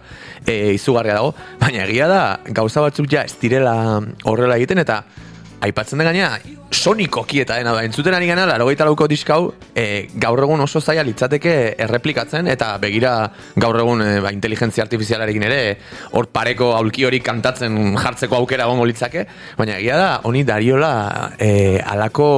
e, 0.46 0.74
izugarria 0.74 1.20
dago, 1.20 1.34
baina 1.60 1.84
egia 1.84 2.08
da 2.10 2.22
gauza 2.56 2.84
batzuk 2.88 3.10
ja 3.12 3.26
ez 3.28 3.36
direla 3.42 3.76
horrela 4.24 4.56
egiten 4.56 4.82
eta 4.82 5.02
aipatzen 5.64 5.98
da 5.98 6.06
gaina 6.06 6.30
sonikoki 6.70 7.40
eta 7.42 7.56
dena 7.58 7.72
da. 7.74 7.82
Entzuten 7.86 8.14
ari 8.14 8.26
gana 8.28 8.46
larogeita 8.48 8.84
lauko 8.86 9.06
diskau 9.08 9.52
e, 9.74 10.06
gaur 10.22 10.42
egun 10.44 10.60
oso 10.64 10.80
zaila 10.80 11.04
litzateke 11.06 11.54
erreplikatzen 11.86 12.48
eta 12.52 12.72
begira 12.82 13.12
gaur 13.56 13.78
egun 13.80 14.02
e, 14.04 14.08
ba, 14.24 14.32
inteligentzia 14.34 14.84
artifizialarekin 14.84 15.46
ere 15.46 15.60
hor 16.18 16.28
pareko 16.32 16.72
aulki 16.76 17.06
hori 17.08 17.20
kantatzen 17.24 17.96
jartzeko 17.96 18.40
aukera 18.40 18.66
egongo 18.66 18.86
litzake. 18.88 19.26
Baina 19.58 19.78
egia 19.78 19.98
da 20.00 20.10
honi 20.28 20.44
dariola 20.46 20.92
e, 21.38 21.78
alako 21.80 22.28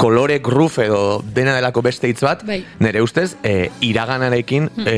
kolore 0.00 0.38
groove 0.44 0.86
edo 0.86 1.02
dena 1.22 1.56
delako 1.58 1.82
beste 1.84 2.10
hitz 2.10 2.22
bat 2.24 2.46
Bai. 2.46 2.62
nire 2.80 3.02
ustez 3.02 3.32
e, 3.42 3.68
iraganarekin 3.88 4.70
e, 4.86 4.96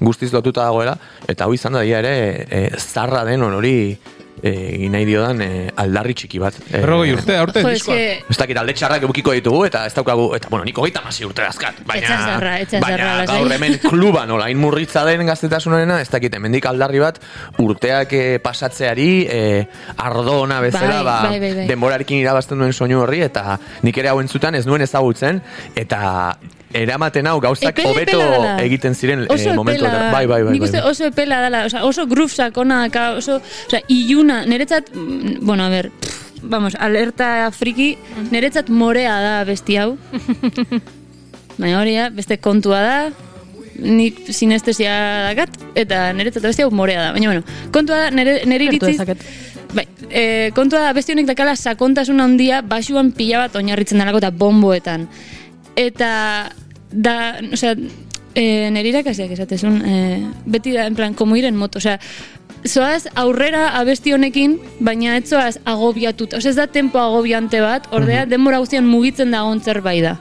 guztiz 0.00 0.32
lotuta 0.32 0.64
dagoela. 0.64 0.96
Eta 1.28 1.46
hau 1.46 1.54
izan 1.54 1.76
da 1.78 1.84
ere 1.84 2.16
e, 2.46 2.64
zarra 2.78 3.24
den 3.26 3.42
hori 3.42 3.76
egin 4.42 4.92
nahi 4.92 5.04
diodan 5.08 5.40
e, 5.44 5.48
aldarri 5.76 6.14
txiki 6.14 6.40
bat. 6.42 6.56
E, 6.70 6.80
Berrogei 6.80 7.12
urte, 7.14 7.36
aurten 7.36 7.66
diskoa. 7.68 7.96
Ez 8.30 8.36
dakit 8.38 8.58
alde 8.60 8.74
txarrak 8.76 9.04
edukiko 9.06 9.34
ditugu 9.36 9.64
eta 9.68 9.84
ez 9.86 9.94
daukagu, 9.96 10.30
eta 10.36 10.48
bueno, 10.52 10.64
niko 10.68 10.84
gaita 10.86 11.02
masi 11.04 11.24
urte 11.28 11.42
dazkat. 11.44 11.82
Baina, 11.86 12.06
Etxaz 12.06 12.20
zarra, 12.26 12.54
etxaz 12.64 12.82
baina 12.84 13.10
gaur 13.30 13.52
hemen 13.56 13.78
kluban 13.84 14.30
olain 14.36 14.58
murritza 14.60 15.04
den 15.08 15.26
gaztetasunarena, 15.28 16.00
ez 16.00 16.08
dakit, 16.12 16.34
hemendik 16.36 16.66
aldarri 16.70 17.02
bat 17.02 17.20
urteak 17.60 18.12
eh, 18.16 18.38
pasatzeari 18.42 19.10
eh, 19.30 19.66
ardo 19.96 20.40
ona 20.46 20.60
bezala, 20.64 21.02
Bai, 21.02 21.04
ba, 21.04 21.18
bai, 21.28 21.40
bai, 21.40 21.52
bai. 21.60 21.66
denborarekin 21.70 22.22
irabazten 22.22 22.58
duen 22.60 22.72
soinu 22.72 23.02
horri, 23.04 23.22
eta 23.26 23.58
nik 23.82 23.98
ere 24.00 24.10
hau 24.12 24.20
entzutan 24.22 24.54
ez 24.58 24.66
nuen 24.66 24.82
ezagutzen, 24.86 25.42
eta 25.76 26.00
eramaten 26.72 27.26
hau 27.26 27.38
gauzak 27.42 27.80
hobeto 27.84 28.20
egiten 28.62 28.94
ziren 28.94 29.24
oso 29.28 29.50
eh, 29.50 29.56
momentu 29.56 29.86
epela. 29.86 30.10
Bai, 30.12 30.26
bai, 30.26 30.42
bai. 30.44 30.52
nik 30.54 30.62
bai, 30.62 30.68
uste 30.68 30.80
bai. 30.80 30.90
oso 30.90 31.08
epela 31.10 31.40
dela, 31.42 31.64
oza, 31.66 31.82
oso 31.86 32.06
groove 32.10 32.34
sakona 32.34 32.82
daka, 32.86 33.06
oso, 33.18 33.40
oza, 33.66 33.80
iluna, 33.88 34.44
niretzat, 34.46 34.92
mm, 34.94 35.40
bueno, 35.46 35.64
a 35.64 35.68
ver, 35.72 35.90
pff, 35.90 36.42
vamos, 36.42 36.76
alerta 36.78 37.50
friki, 37.56 37.96
niretzat 38.30 38.70
morea 38.70 39.18
da 39.20 39.34
besti 39.48 39.80
hau. 39.80 39.96
Baina 41.60 41.80
hori 41.80 41.98
beste 42.14 42.38
kontua 42.40 42.80
da, 42.84 42.96
nik 43.80 44.26
sinestesia 44.30 44.94
dakat, 45.30 45.58
eta 45.74 46.10
niretzat 46.16 46.46
besti 46.46 46.64
hau 46.64 46.70
morea 46.70 47.08
da. 47.08 47.12
Baina, 47.16 47.34
bueno, 47.34 47.70
kontua 47.74 48.06
da, 48.06 48.10
nire, 48.14 48.40
nire 48.46 48.70
Gertu 48.70 48.86
iritziz, 48.86 49.00
dezaket. 49.00 49.26
Bai, 49.74 49.84
e, 50.08 50.22
kontua 50.54 50.86
da, 50.86 50.94
beste 50.94 51.14
honek 51.14 51.28
dakala 51.28 51.54
sakontasun 51.54 52.22
handia 52.22 52.62
basuan 52.66 53.12
pila 53.14 53.44
bat 53.44 53.60
oinarritzen 53.60 54.00
dalako 54.02 54.22
eta 54.22 54.30
bomboetan. 54.34 55.06
Eta, 55.76 56.50
da, 56.90 57.16
osea, 57.52 57.76
e, 58.34 58.70
nire 58.70 58.92
irakasiak 58.92 59.32
esatezun, 59.36 59.80
e, 59.84 59.96
beti 60.46 60.74
da, 60.74 60.86
en 60.86 60.98
plan, 60.98 61.14
komo 61.14 61.38
iren 61.38 61.56
moto, 61.56 61.78
osea, 61.78 61.98
zoaz 62.66 63.06
aurrera 63.18 63.70
abesti 63.78 64.12
honekin, 64.12 64.58
baina 64.80 65.16
ez 65.16 65.30
zoaz 65.30 65.56
agobiatut, 65.64 66.36
osea, 66.38 66.52
ez 66.52 66.58
da 66.58 66.68
tempo 66.70 67.00
agobiante 67.00 67.62
bat, 67.64 67.88
ordea, 67.96 68.26
denbora 68.28 68.60
guztian 68.62 68.86
mugitzen 68.88 69.32
dagoen 69.34 69.60
zerbait 69.60 70.04
da. 70.04 70.18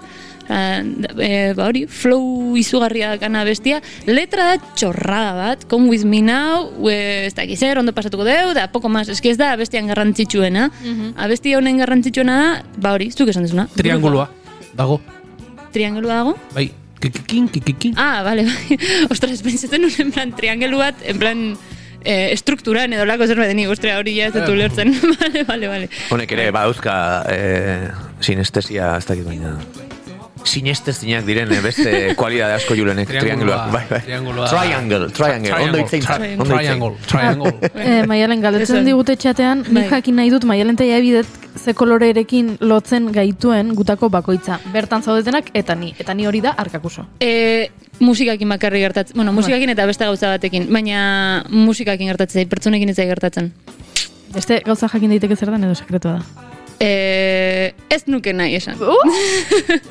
Uh, 0.50 0.82
e, 1.22 1.51
ba 1.53 1.68
hori, 1.68 1.84
flow 1.86 2.56
izugarria 2.58 3.12
dakana 3.12 3.44
bestia, 3.46 3.84
letra 4.10 4.48
da 4.48 4.72
txorrada 4.74 5.36
bat, 5.38 5.68
come 5.70 5.91
with 5.94 6.08
me 6.10 6.24
now, 6.25 6.72
e, 6.89 7.27
ez 7.27 7.36
dakiz 7.38 7.60
zer, 7.60 7.77
ondo 7.77 7.94
pasatuko 7.94 8.25
deu, 8.25 8.56
da, 8.58 8.65
poko 8.74 8.89
mas, 8.89 9.12
eski 9.13 9.29
ez 9.29 9.38
da 9.38 9.51
abestian 9.53 9.94
garrantzitsuena, 9.94 10.72
abesti 11.22 11.53
honen 11.53 11.77
garrantzitsuena 11.86 12.41
da, 12.41 12.50
ba 12.82 12.98
hori, 12.98 13.12
zuk 13.13 13.29
esan 13.29 13.46
dezuna. 13.46 13.70
Triangulua. 13.77 14.25
Dago. 14.74 14.98
Triangulua 15.74 16.22
dago? 16.22 16.38
Bai. 16.56 16.70
Kikikin, 17.00 17.48
kikikin. 17.48 17.94
Ah, 17.96 18.24
vale, 18.28 18.44
bai. 18.44 18.78
Ostras, 19.14 19.40
pentsatzen 19.46 19.86
nuen, 19.86 19.96
en 20.04 20.16
plan, 20.16 20.34
triangelu 20.36 20.82
bat, 20.82 21.04
en 21.08 21.20
plan, 21.22 21.44
eh, 22.04 22.32
estrukturan 22.34 22.92
edo 22.96 23.06
lako 23.08 23.28
zerbait 23.28 23.52
denik, 23.52 23.70
ostrea, 23.72 24.00
hori 24.02 24.18
ja 24.18 24.28
ez 24.28 24.34
dut 24.36 24.52
ulertzen. 24.52 24.92
vale, 25.22 25.46
vale, 25.48 25.72
vale. 25.76 25.92
Honek 26.12 26.36
ere 26.36 26.50
badauzka 26.56 26.96
eh, 27.32 27.88
sinestesia 28.20 28.98
ez 29.00 29.08
dakit 29.08 29.28
baina 29.28 29.56
sinestezinak 30.43 31.25
diren 31.25 31.51
eh, 31.51 31.60
beste 31.62 31.91
kualidade 32.19 32.53
asko 32.60 32.75
julenek. 32.75 33.08
Triangulua, 33.10 33.65
Trianguloak, 33.65 33.72
bai, 33.74 33.84
bai. 33.89 34.00
triangulua. 34.05 34.48
Triangle, 34.50 35.10
triangle. 35.10 35.53
Ondo 35.63 35.77
itzein. 35.84 36.03
Tri- 36.03 36.31
Ondo 36.39 36.46
itzein. 36.46 36.79
Triangle, 36.79 36.96
triangle. 37.08 37.53
Eh, 37.89 38.03
Maialen, 38.08 38.41
galdetzen 38.41 38.86
digute 38.86 39.15
txatean, 39.17 39.63
nik 39.67 39.86
Bai. 39.89 40.00
jakin 40.00 40.15
nahi 40.19 40.29
dut 40.34 40.46
Maialen 40.46 40.75
eta 40.77 40.84
bidet 41.00 41.27
ze 41.60 41.74
kolorerekin 41.74 42.58
lotzen 42.62 43.12
gaituen 43.12 43.74
gutako 43.75 44.10
bakoitza. 44.10 44.60
Bertan 44.74 45.03
zaudetenak 45.03 45.50
eta 45.53 45.75
ni. 45.75 45.93
Eta 46.00 46.13
ni 46.13 46.27
hori 46.27 46.41
da 46.41 46.51
arkakuso. 46.58 47.05
E, 47.19 47.69
musikakin 48.00 48.50
bakarri 48.50 48.79
gertatzen. 48.79 49.15
Bueno, 49.15 49.34
musikakin 49.34 49.69
eta 49.69 49.86
beste 49.86 50.05
gauza 50.05 50.29
batekin. 50.36 50.69
Baina 50.72 51.43
musikakin 51.50 52.08
gertatzen 52.08 52.48
pertsonekin 52.50 52.89
ez 52.89 52.96
gertatzen. 52.98 53.51
Beste 54.34 54.62
gauza 54.65 54.88
jakin 54.88 55.10
daiteke 55.10 55.36
zer 55.36 55.51
den 55.51 55.63
edo 55.63 55.75
sekretua 55.75 56.19
da. 56.19 56.49
E, 56.79 57.74
ez 57.89 58.03
nuke 58.07 58.31
nahi 58.33 58.55
esan. 58.55 58.77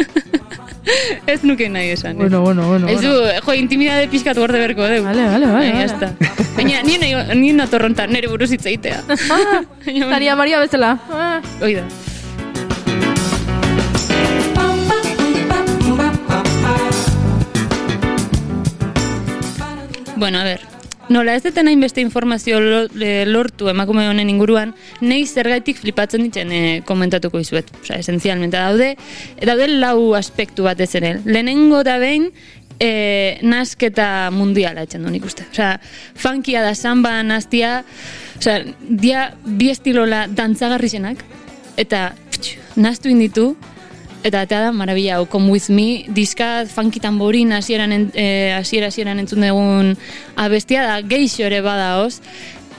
ez 1.32 1.42
nuke 1.44 1.68
nahi 1.68 1.90
esan. 1.92 2.16
eh. 2.16 2.24
Bueno, 2.24 2.40
bueno, 2.40 2.66
bueno. 2.68 2.88
Ez 2.88 3.00
du, 3.04 3.12
jo, 3.44 3.54
intimidade 3.54 4.08
pixkat 4.08 4.38
gorde 4.40 4.58
berko, 4.62 4.86
deu. 4.88 5.04
Vale, 5.04 5.26
vale, 5.28 5.46
vale, 5.46 5.72
Bai, 5.72 5.86
vale. 5.86 6.12
Baina, 6.56 6.82
ni, 6.82 6.96
nahi, 6.98 7.36
ni 7.38 7.52
natorrontan 7.52 8.10
nire 8.12 8.28
buruz 8.32 8.50
hitz 8.56 8.64
egitea. 8.66 9.02
Baina, 9.86 10.08
Tania 10.14 10.36
Maria 10.36 10.60
bezala. 10.64 10.96
Ah. 11.12 11.40
Hoi 11.60 11.74
da. 11.80 11.84
Bueno, 20.16 20.38
a 20.38 20.44
ver. 20.44 20.77
Nola 21.08 21.34
ez 21.34 21.42
deten 21.42 21.68
hainbeste 21.70 22.02
informazio 22.04 22.58
le- 22.60 23.24
lortu 23.24 23.70
emakume 23.72 24.04
honen 24.10 24.28
inguruan, 24.28 24.74
nei 25.00 25.22
zergaitik 25.26 25.80
flipatzen 25.80 26.26
ditzen 26.26 26.52
eh, 26.52 26.82
komentatuko 26.84 27.40
izuet. 27.40 27.70
Osa, 27.80 27.96
esenzialmente 27.96 28.60
daude, 28.60 28.90
daude 29.40 29.70
lau 29.72 30.12
aspektu 30.18 30.66
bat 30.68 30.80
ez 30.84 30.90
ere. 31.00 31.14
Lehenengo 31.24 31.80
da 31.86 31.96
behin, 32.02 32.28
e, 32.78 33.38
nasketa 33.42 34.28
mundiala 34.34 34.84
etxen 34.86 35.04
du 35.04 35.12
nik 35.12 35.24
uste. 35.26 35.46
Osea, 35.50 35.78
funkia 36.18 36.62
da 36.62 36.74
samba 36.76 37.16
nastia, 37.26 37.82
osea, 38.38 38.60
dia 38.88 39.30
bi 39.44 39.72
estilola 39.72 40.26
dantzagarri 40.28 40.92
zenak, 40.92 41.24
eta 41.80 42.10
ptx, 42.30 42.76
nastu 42.76 43.10
inditu, 43.10 43.54
eta 44.24 44.42
atea 44.42 44.60
da, 44.66 44.72
marabila, 44.72 45.16
hau, 45.18 45.26
Come 45.30 45.50
With 45.52 45.70
Me, 45.70 46.04
diska 46.08 46.66
funky 46.66 47.00
tamborin 47.00 47.52
hasieran 47.52 47.92
en- 47.92 48.12
eh, 48.14 48.52
hasiera 48.56 48.88
hasieran 48.88 49.18
entzun 49.18 49.40
dugun 49.40 49.96
abestia 50.36 50.82
da, 50.82 51.00
geixo 51.02 51.44
ere 51.46 51.60
badaoz, 51.62 52.20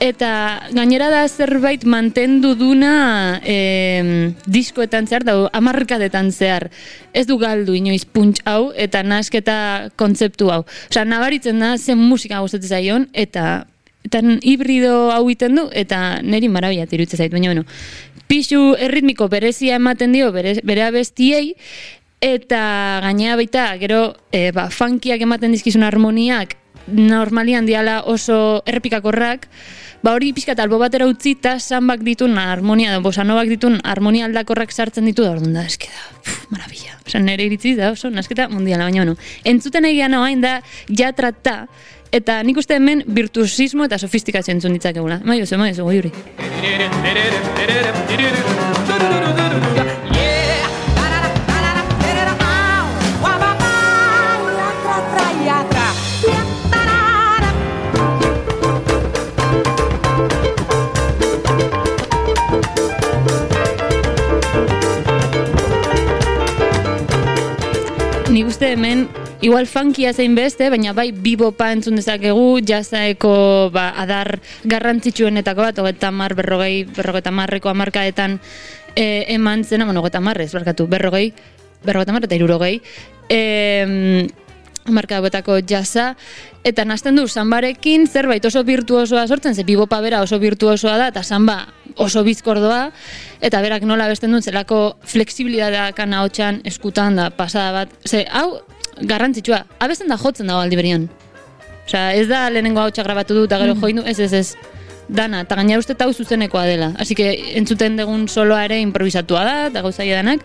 eta 0.00 0.62
gainera 0.72 1.10
da 1.12 1.26
zerbait 1.28 1.84
mantendu 1.84 2.54
duna 2.56 3.40
eh, 3.44 4.32
diskoetan 4.46 5.06
zehar, 5.06 5.24
da, 5.24 5.34
amarkadetan 5.52 6.30
zehar. 6.32 6.70
Ez 7.12 7.26
du 7.26 7.36
galdu 7.38 7.74
inoiz 7.76 8.04
punts 8.04 8.40
hau, 8.48 8.72
eta 8.76 9.02
nasketa 9.02 9.90
kontzeptu 9.96 10.50
hau. 10.50 10.64
Osea, 10.90 11.04
nabaritzen 11.04 11.58
da, 11.60 11.76
zen 11.78 11.98
musika 11.98 12.40
gustatzen 12.40 12.68
zaion, 12.68 13.08
eta 13.12 13.66
eta 14.00 14.22
hibrido 14.40 15.10
hau 15.12 15.26
iten 15.28 15.58
du, 15.58 15.66
eta 15.76 16.22
neri 16.24 16.48
marabia 16.48 16.86
iruditzen 16.88 17.20
zait, 17.20 17.32
baina 17.32 17.50
bueno, 17.52 17.66
pixu 18.30 18.76
erritmiko 18.78 19.26
berezia 19.28 19.80
ematen 19.80 20.14
dio 20.14 20.30
bere, 20.30 20.54
bere 20.62 20.86
abestiei, 20.86 21.56
eta 22.22 22.62
gainea 23.02 23.34
baita, 23.40 23.66
gero, 23.80 24.14
e, 24.30 24.50
ba, 24.54 24.68
funkiak 24.70 25.22
ematen 25.26 25.56
dizkizun 25.56 25.82
harmoniak, 25.82 26.54
normalian 26.90 27.66
diala 27.66 28.00
oso 28.08 28.62
errepikakorrak, 28.70 29.48
ba 30.04 30.14
hori 30.16 30.30
pixka 30.36 30.54
eta 30.54 30.64
albo 30.64 30.78
batera 30.80 31.08
utzi, 31.10 31.34
eta 31.38 31.58
sambak 31.60 32.04
ditun 32.06 32.38
harmonia, 32.38 32.94
da, 32.94 33.02
bosanobak 33.04 33.50
ditun 33.50 33.80
harmonia 33.84 34.28
aldakorrak 34.28 34.72
sartzen 34.72 35.10
ditu, 35.10 35.26
da 35.26 35.34
orduan 35.34 35.56
da, 35.56 35.66
eske 35.66 35.90
da, 35.90 36.06
puf, 36.20 36.44
marabila. 36.54 36.98
Osa, 37.06 37.18
nire 37.18 37.48
iritzi 37.48 37.74
da, 37.74 37.90
oso, 37.96 38.12
nasketa 38.14 38.46
mundiala, 38.52 38.86
baina 38.86 39.02
bueno, 39.02 39.16
entzuten 39.44 39.88
egia 39.88 40.06
hain 40.20 40.44
da, 40.44 40.60
ja 40.86 41.10
trata, 41.12 41.64
eta 42.12 42.42
nik 42.42 42.58
uste 42.60 42.76
hemen 42.76 43.04
virtuosismo 43.06 43.86
eta 43.86 43.98
sofistikazio 43.98 44.54
entzun 44.54 44.74
ditzakegula. 44.76 45.20
Mai, 45.24 45.40
oso, 45.42 45.58
mai, 45.58 45.72
oso, 45.72 45.84
goi 45.84 46.02
Nik 68.30 68.46
uste 68.46 68.68
hemen, 68.70 69.08
igual 69.40 69.66
funkia 69.66 70.12
zein 70.12 70.34
beste, 70.34 70.68
baina 70.70 70.92
bai 70.96 71.10
bibopa 71.12 71.70
entzun 71.72 71.96
dezakegu, 71.96 72.60
jazaeko 72.66 73.70
ba, 73.72 73.90
adar 74.02 74.38
garrantzitsuenetako 74.68 75.64
bat, 75.68 75.80
hogeita 75.80 76.10
mar, 76.12 76.34
berrogei, 76.38 76.84
berrogeita 76.84 77.32
marreko 77.32 77.72
amarkaetan 77.72 78.38
e, 78.94 79.24
eman 79.36 79.64
zena, 79.64 79.86
bueno, 79.88 80.04
hogeita 80.04 80.20
marrez, 80.20 80.52
barkatu, 80.52 80.86
berrogei, 80.90 81.32
berrogeita 81.84 82.12
mar 82.12 82.28
eta 82.28 82.36
irurogei, 82.36 82.80
e, 83.32 84.28
marka 84.90 85.20
hauetako 85.20 85.60
jasa, 85.68 86.14
eta 86.64 86.84
nasten 86.84 87.16
du 87.16 87.26
sambarekin 87.28 88.06
zerbait 88.08 88.44
oso 88.44 88.62
virtuosoa 88.64 89.26
sortzen, 89.28 89.54
ze 89.54 89.64
bibopa 89.64 90.00
bera 90.00 90.20
oso 90.24 90.38
virtuosoa 90.40 90.96
da, 90.98 91.08
eta 91.12 91.22
samba 91.22 91.68
oso 91.96 92.24
bizkordoa, 92.24 92.90
eta 93.40 93.60
berak 93.62 93.84
nola 93.88 94.08
besten 94.08 94.32
duen 94.32 94.42
zelako 94.42 94.98
fleksibilitatea 95.04 95.92
kana 95.96 96.22
hotxan 96.24 96.60
eskutan 96.64 97.16
da 97.16 97.30
pasada 97.30 97.72
bat. 97.72 97.96
Ze, 98.06 98.26
hau, 98.30 98.60
garrantzitsua, 99.02 99.64
abesten 99.78 100.08
da 100.08 100.18
jotzen 100.18 100.50
dago 100.50 100.60
aldi 100.60 100.78
berian. 100.78 101.08
Osea, 101.86 102.14
ez 102.14 102.28
da 102.28 102.48
lehenengo 102.50 102.80
hau 102.80 102.90
grabatu 102.90 103.34
du 103.34 103.44
eta 103.44 103.58
gero 103.58 103.74
join 103.74 103.96
du, 103.96 104.02
ez 104.06 104.18
ez 104.20 104.32
ez. 104.32 104.56
Dana, 105.10 105.40
eta 105.42 105.56
gaina 105.58 105.76
uste 105.78 105.96
eta 105.96 106.06
hau 106.06 106.12
zuzenekoa 106.14 106.64
dela. 106.66 106.92
Así 106.96 107.16
que 107.16 107.56
entzuten 107.58 107.96
dugun 107.96 108.28
soloa 108.28 108.64
ere 108.64 108.78
improvisatua 108.78 109.42
da, 109.44 109.54
eta 109.66 109.82
gauzaia 109.82 110.20
danak. 110.20 110.44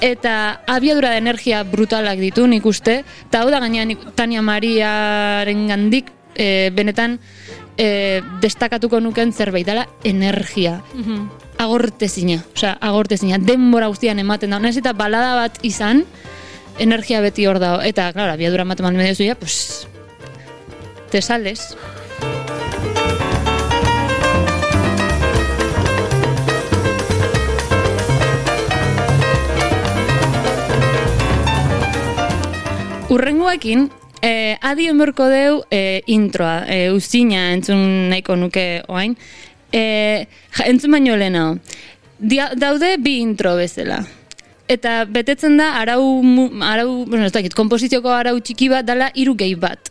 Eta 0.00 0.62
abiadura 0.66 1.10
de 1.10 1.18
energia 1.18 1.62
brutalak 1.62 2.18
ditu 2.18 2.48
nik 2.50 2.66
uste. 2.66 3.04
Eta 3.28 3.44
hau 3.44 3.50
da 3.50 3.60
gaina 3.60 3.84
nik, 3.84 4.02
Tania 4.16 4.42
Mariaren 4.42 5.68
gandik, 5.68 6.10
e, 6.34 6.70
benetan 6.74 7.20
e, 7.76 8.20
destakatuko 8.42 9.00
nuken 9.00 9.32
zerbait 9.32 9.66
dela 9.66 9.86
energia. 10.02 10.80
Agortezina, 11.60 12.40
osea, 12.56 12.76
agortezina. 12.80 13.38
Denbora 13.38 13.92
guztian 13.92 14.18
ematen 14.18 14.50
da. 14.50 14.58
Nahiz 14.58 14.80
eta 14.80 14.94
balada 14.96 15.36
bat 15.38 15.62
izan, 15.62 16.04
energia 16.78 17.20
beti 17.20 17.46
hor 17.46 17.58
dago. 17.58 17.82
Eta, 17.82 18.12
claro, 18.12 18.32
abiadura 18.32 18.62
ematen 18.62 18.96
medio 18.96 19.14
zuia, 19.14 19.34
pues, 19.34 19.86
te 21.10 21.22
sales. 21.22 21.76
Urrengoekin, 33.10 33.90
eh, 34.22 34.56
adi 34.62 34.86
emberko 34.86 35.26
deu 35.26 35.64
eh, 35.74 36.02
introa, 36.06 36.62
eh, 36.70 36.92
uzina 36.94 37.48
entzun 37.56 38.08
nahiko 38.12 38.36
nuke 38.38 38.84
oain. 38.86 39.16
Eh, 39.72 40.26
entzun 40.64 40.94
baino 40.94 41.16
lehenago. 41.18 41.58
Daude 42.20 42.96
bi 43.02 43.18
intro 43.18 43.56
bezala. 43.56 44.04
Eta 44.70 45.04
betetzen 45.10 45.56
da 45.58 45.72
arau, 45.80 46.02
arau 46.62 47.04
bueno, 47.08 47.24
ez 47.26 47.32
dakit, 47.34 47.56
komposizioko 47.58 48.12
arau 48.14 48.36
txiki 48.38 48.68
bat 48.70 48.86
dala 48.86 49.10
hiru 49.18 49.34
gehi 49.38 49.56
bat. 49.58 49.90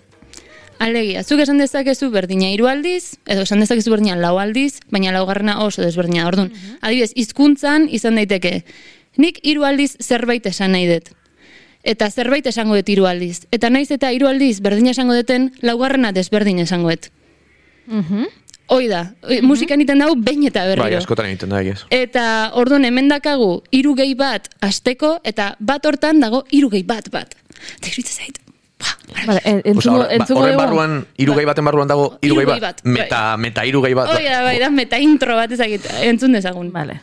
Alegia, 0.79 1.25
zuk 1.27 1.41
esan 1.43 1.59
dezakezu 1.59 2.07
berdina 2.13 2.47
hiru 2.53 2.69
aldiz, 2.71 3.17
edo 3.27 3.43
esan 3.43 3.59
dezakezu 3.59 3.91
berdina 3.91 4.15
lau 4.15 4.37
aldiz, 4.39 4.79
baina 4.87 5.11
laugarrena 5.11 5.57
oso 5.65 5.83
desberdina. 5.83 6.23
Orduan, 6.29 6.53
adibidez, 6.79 7.11
hizkuntzan 7.19 7.89
izan 7.91 8.15
daiteke. 8.15 8.61
Nik 9.19 9.41
hiru 9.43 9.67
aldiz 9.67 9.97
zerbait 9.99 10.47
esan 10.47 10.71
nahi 10.71 10.87
dut. 10.87 11.11
Eta 11.83 12.07
zerbait 12.07 12.47
esango 12.47 12.79
dut 12.79 12.87
hiru 12.87 13.09
aldiz. 13.09 13.41
Eta 13.51 13.67
naiz 13.69 13.89
eta 13.91 14.13
hiru 14.15 14.31
aldiz 14.31 14.61
berdina 14.63 14.95
esango 14.95 15.17
duten, 15.17 15.51
laugarrena 15.59 16.13
desberdin 16.15 16.63
esango 16.63 16.95
dut. 16.95 17.11
Hoi 18.69 18.87
da, 18.87 19.13
e, 19.27 19.41
musikan 19.41 19.81
iten 19.81 19.97
dau 19.97 20.11
behin 20.15 20.43
eta 20.47 20.61
Bai, 20.61 20.75
berriro. 20.75 20.97
askotan 21.01 21.25
egiten 21.31 21.49
da, 21.49 21.61
egiz. 21.61 21.79
Eta 21.89 22.51
orduan 22.53 22.85
hemen 22.85 23.07
dakagu 23.09 23.63
hiru 23.73 23.95
gehi 23.97 24.13
bat 24.15 24.45
asteko 24.61 25.15
eta 25.23 25.55
bat 25.59 25.85
hortan 25.89 26.19
dago 26.21 26.43
hiru 26.53 26.69
gehi 26.69 26.83
bat 26.85 27.09
bat. 27.09 27.33
Eta 27.79 27.87
iruditzen 27.89 28.15
zait. 28.25 28.37
Ba, 28.79 28.93
Vale, 29.25 29.41
entzungo, 29.65 29.99
ba- 30.05 30.11
entzungo 30.15 30.41
horren 30.45 30.55
barruan, 30.57 30.93
irugei 31.17 31.43
baten 31.49 31.65
barruan 31.65 31.87
dago, 31.89 32.05
irugei 32.21 32.45
Hirugei 32.45 32.59
bat. 32.61 32.61
bat, 32.77 32.83
bai. 32.85 32.93
Meta, 32.93 33.37
meta 33.37 33.65
irugei 33.65 33.93
bat. 33.97 34.13
Hoi 34.13 34.23
da, 34.23 34.43
bai 34.45 34.59
da, 34.61 34.69
meta 34.69 34.99
intro 35.01 35.35
bat 35.35 35.51
ezagit, 35.51 35.89
entzun 36.05 36.31
dezagun. 36.37 36.69
Vale. 36.71 37.01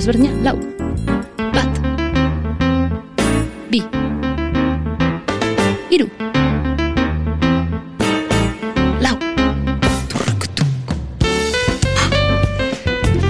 Desberdina, 0.00 0.32
lau. 0.40 0.56
Bat. 1.52 1.80
Bi. 3.68 3.80
Iru. 5.92 6.06
Lau. 9.04 9.16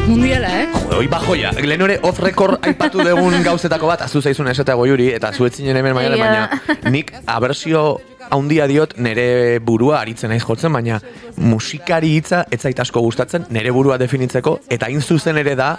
Mundiala, 0.07 0.47
eh? 0.63 0.69
Hoi 0.95 1.09
bajoia. 1.11 1.51
Lehen 1.59 1.83
hori 1.83 1.99
off 2.07 2.23
record 2.23 2.63
aipatu 2.63 3.03
dugun 3.03 3.43
gauzetako 3.43 3.91
bat, 3.91 4.07
azu 4.07 4.23
zaizun 4.23 4.53
esatea 4.55 4.79
goiuri, 4.79 5.11
eta 5.19 5.33
zuetzinen 5.35 5.75
hemen 5.83 5.99
maialen, 5.99 6.23
baina 6.23 6.87
nik 6.95 7.17
abersio 7.27 7.99
haundia 8.31 8.67
diot 8.71 8.97
nere 8.99 9.59
burua 9.65 10.01
aritzen 10.01 10.31
naiz 10.33 10.43
jotzen, 10.45 10.73
baina 10.73 11.01
musikari 11.41 12.15
hitza 12.17 12.45
ez 12.51 12.61
zait 12.61 12.81
asko 12.81 13.03
gustatzen 13.05 13.47
nere 13.51 13.73
burua 13.75 13.99
definitzeko, 13.99 14.61
eta 14.71 14.87
hain 14.87 15.03
zuzen 15.03 15.39
ere 15.41 15.57
da 15.59 15.71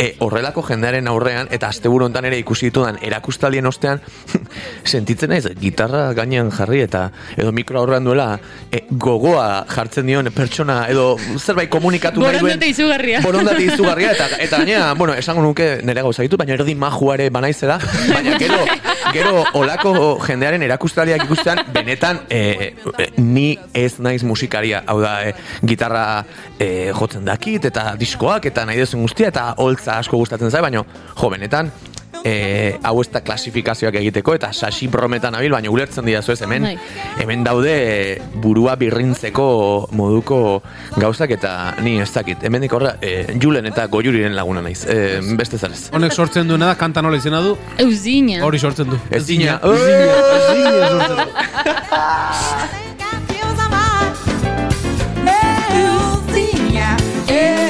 e, 0.00 0.14
horrelako 0.24 0.64
jendearen 0.64 1.08
aurrean, 1.10 1.48
eta 1.52 1.68
asteburu 1.68 2.06
hontan 2.08 2.26
ere 2.30 2.38
ikusi 2.40 2.70
ditudan 2.70 2.98
erakustaldien 3.04 3.66
ostean, 3.68 4.00
sentitzen 4.92 5.32
naiz, 5.34 5.44
gitarra 5.60 6.10
gainean 6.16 6.50
jarri, 6.54 6.80
eta 6.86 7.06
edo 7.36 7.52
mikro 7.56 7.82
aurrean 7.82 8.08
duela, 8.08 8.28
e, 8.72 8.84
gogoa 8.90 9.66
jartzen 9.70 10.08
dion 10.08 10.30
pertsona, 10.34 10.82
edo 10.92 11.12
zerbait 11.38 11.70
komunikatu 11.72 12.24
nahi 12.24 12.38
duen. 12.38 12.46
Borondate 12.46 12.70
izugarria. 12.72 13.20
Borondate 13.24 13.66
izugarria, 13.70 14.14
eta, 14.16 14.28
eta 14.38 14.62
gainera, 14.62 14.92
bueno, 14.98 15.14
esango 15.20 15.44
nuke 15.44 15.70
nire 15.84 16.06
gauza 16.06 16.24
ditu, 16.24 16.40
baina 16.40 16.56
erdi 16.56 16.74
majuare 16.74 17.28
banaizela, 17.34 17.78
baina 18.08 18.38
gero, 18.40 18.62
gero 19.16 19.44
olako 19.60 19.94
jendearen 20.24 20.64
erakustaliak 20.64 21.26
ikustean, 21.28 21.64
benetan, 21.74 21.99
e, 22.28 22.74
e, 22.98 23.08
ni 23.18 23.58
ez 23.74 23.98
naiz 23.98 24.22
musikaria, 24.24 24.82
hau 24.86 25.00
da, 25.02 25.14
e, 25.28 25.34
gitarra 25.66 26.24
e, 26.58 26.90
jotzen 26.96 27.24
dakit, 27.24 27.68
eta 27.70 27.94
diskoak, 28.00 28.46
eta 28.50 28.64
nahi 28.68 28.80
duzun 28.80 29.04
guztia, 29.06 29.28
eta 29.28 29.54
holtza 29.58 29.98
asko 30.00 30.20
gustatzen 30.20 30.50
zai, 30.50 30.62
baina, 30.64 30.82
jo, 30.82 31.30
benetan, 31.30 31.70
e, 32.24 32.78
hau 32.82 33.00
ez 33.00 33.08
da 33.12 33.20
klasifikazioak 33.24 33.94
egiteko 34.00 34.34
eta 34.36 34.52
sasi 34.52 34.88
brometan 34.88 35.34
abil, 35.38 35.52
baina 35.56 35.70
ulertzen 35.72 36.06
dira 36.06 36.20
ez 36.20 36.40
hemen 36.42 36.62
Bai. 36.62 36.76
hemen 37.22 37.44
daude 37.44 38.20
burua 38.42 38.76
birrintzeko 38.80 39.88
moduko 39.92 40.62
gauzak 40.96 41.30
eta 41.38 41.74
ni 41.82 41.98
ez 42.00 42.10
dakit 42.12 42.44
hemendik 42.44 42.72
horra 42.72 42.96
e, 43.00 43.36
Julen 43.40 43.66
eta 43.66 43.86
Goiuriren 43.86 44.36
laguna 44.36 44.62
naiz 44.62 44.84
e, 44.86 45.20
beste 45.36 45.58
zarez 45.58 45.88
Honek 45.92 46.12
sortzen 46.12 46.48
duena 46.48 46.66
da, 46.72 46.74
kanta 46.78 47.02
nola 47.02 47.16
izena 47.16 47.40
du, 47.44 47.56
Euzina. 47.78 48.44
hori 48.44 48.58
sortzen 48.58 48.90
du. 48.90 48.98
Ezina. 49.10 49.58
Ezina, 49.64 50.14
ezina 50.36 50.88
sortzen 50.90 51.16
du. 51.16 51.26
Deus 57.30 57.69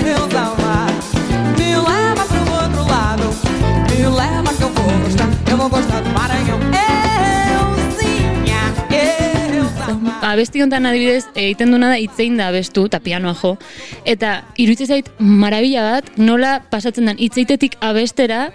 abesti 10.21 10.63
honetan 10.63 10.87
adibidez 10.87 11.25
egiten 11.35 11.73
duna 11.75 11.91
da 11.93 11.99
hitzein 12.01 12.37
da 12.39 12.49
abestu 12.51 12.87
eta 12.89 13.01
pianoa 13.01 13.35
jo. 13.43 13.57
Eta 14.05 14.41
iruditzen 14.57 14.91
zait 14.97 15.11
marabila 15.19 15.87
bat 15.93 16.19
nola 16.19 16.59
pasatzen 16.71 17.11
den 17.11 17.21
hitzeitetik 17.21 17.79
abestera 17.81 18.49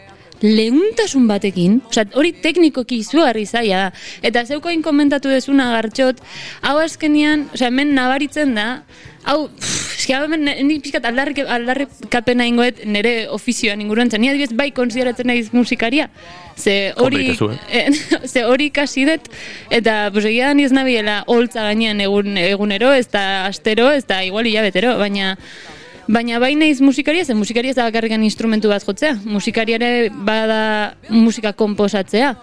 lehuntasun 0.46 1.28
batekin, 1.30 1.80
osea, 1.90 2.06
hori 2.16 2.32
teknikoki 2.44 3.02
izugarri 3.04 3.46
zaila 3.46 3.88
da. 3.88 4.06
Eta 4.26 4.46
zeukoin 4.46 4.84
komentatu 4.86 5.32
dezuna 5.34 5.72
gartxot, 5.74 6.22
hau 6.66 6.78
azkenian, 6.84 7.50
osea, 7.54 7.72
hemen 7.72 7.96
nabaritzen 7.98 8.56
da, 8.58 8.68
hau, 9.26 9.50
eski 9.98 10.14
hau 10.14 10.24
hemen 10.28 10.46
nik 10.68 10.84
pixkat 10.86 11.06
aldarrik, 11.10 11.42
aldarrikapena 11.58 12.46
ingoet 12.50 12.84
nire 12.86 13.14
ofizioan 13.34 13.82
inguruan 13.82 14.12
zen. 14.12 14.22
Ni 14.22 14.30
adibidez 14.32 14.56
bai 14.58 14.70
konsideratzen 14.76 15.30
naiz 15.32 15.50
musikaria. 15.56 16.10
Ze 16.56 16.94
hori, 16.96 17.36
Komplikazu, 17.36 17.50
eh, 17.80 18.28
ze 18.30 18.46
hori 18.48 18.70
ikasi 18.72 19.06
dut, 19.10 19.32
eta 19.74 20.10
pues, 20.14 20.24
egia 20.30 20.54
ni 20.54 20.68
ez 20.68 20.72
nabiela 20.76 21.24
holtza 21.28 21.66
gainean 21.68 22.00
egun, 22.06 22.38
egunero, 22.40 22.94
ez 22.96 23.10
da 23.12 23.46
astero, 23.50 23.90
ez 23.92 24.06
da 24.08 24.22
igual 24.24 24.48
hilabetero, 24.48 24.96
baina 25.02 25.36
Baina 26.08 26.38
bai 26.38 26.54
naiz 26.56 26.82
musikaria, 26.86 27.26
zen 27.26 27.38
musikaria 27.40 27.72
ez 27.74 27.78
da 27.80 27.88
bakarrikan 27.88 28.22
instrumentu 28.24 28.70
bat 28.70 28.84
jotzea. 28.86 29.16
Musikaria 29.26 29.80
ere 29.80 30.10
bada 30.14 30.96
musika 31.10 31.54
komposatzea. 31.58 32.36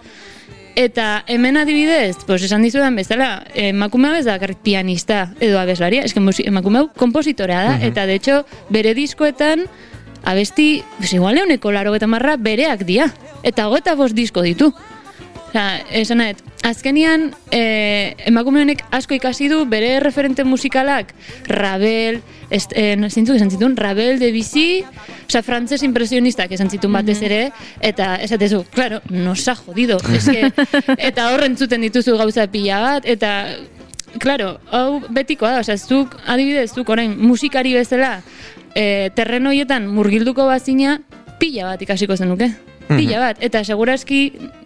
Eta 0.75 1.23
hemen 1.29 1.55
adibidez, 1.61 2.17
pues 2.25 2.41
esan 2.43 2.63
dizudan 2.65 2.95
bezala, 2.97 3.43
emakumea 3.53 4.17
ez 4.19 4.25
da 4.25 4.33
bakarrik 4.39 4.57
pianista 4.65 5.27
edo 5.39 5.59
abeslaria, 5.61 6.01
eske 6.03 6.19
musi- 6.19 6.47
emakumeu 6.49 6.87
kompositorea 6.97 7.61
da, 7.63 7.75
eta 7.85 8.07
de 8.09 8.15
hecho 8.15 8.39
bere 8.73 8.95
diskoetan 8.97 9.67
abesti, 10.25 10.83
pues 10.97 11.13
igual 11.13 11.37
euneko 11.37 11.71
laro 11.71 11.93
eta 11.95 12.07
marra 12.07 12.35
bereak 12.37 12.83
dia. 12.89 13.13
Eta 13.43 13.67
gota 13.67 13.93
bost 13.95 14.15
disko 14.15 14.41
ditu. 14.41 14.73
Osea, 15.49 15.83
esan 15.91 16.17
nahet, 16.17 16.41
azkenian 16.63 17.29
eh, 17.51 18.15
emakume 18.25 18.63
honek 18.63 18.83
asko 18.95 19.15
ikasi 19.17 19.49
du 19.51 19.63
bere 19.69 19.99
referente 19.99 20.45
musikalak 20.47 21.13
Ravel, 21.47 22.21
est, 22.49 22.71
eh, 22.75 22.95
no, 22.97 23.09
zintzuk 23.09 23.35
esan 23.35 23.51
zituen, 23.51 23.75
Ravel, 23.77 24.19
Debussy, 24.19 24.83
osea, 25.27 25.43
frantses 25.43 25.83
impresionistak 25.83 26.51
esan 26.55 26.71
zituen 26.71 26.95
batez 26.95 27.19
ere, 27.21 27.43
eta 27.81 28.15
esatezu, 28.23 28.63
claro, 28.73 29.01
nos 29.09 29.47
ha 29.47 29.55
jodido, 29.59 29.99
eske, 30.17 30.49
eta 30.97 31.29
horren 31.33 31.57
zuten 31.57 31.83
dituzu 31.83 32.17
gauza 32.17 32.47
pila 32.47 32.81
bat, 32.87 33.05
eta 33.05 33.33
Claro, 34.21 34.59
hau 34.69 34.99
betikoa 35.09 35.55
da, 35.55 35.61
osea, 35.63 35.73
zuk, 35.77 36.11
adibidez, 36.29 36.67
zuk 36.75 36.89
orain 36.93 37.15
musikari 37.17 37.71
bezala, 37.73 38.19
e, 38.75 39.09
terreno 39.17 39.49
horietan 39.49 39.87
murgilduko 39.89 40.45
bazina, 40.45 40.99
pila 41.41 41.71
bat 41.71 41.81
ikasiko 41.81 42.15
zenuke. 42.15 42.51
Pila 42.97 43.19
bat, 43.19 43.37
eta 43.43 43.63
seguraski 43.63 44.21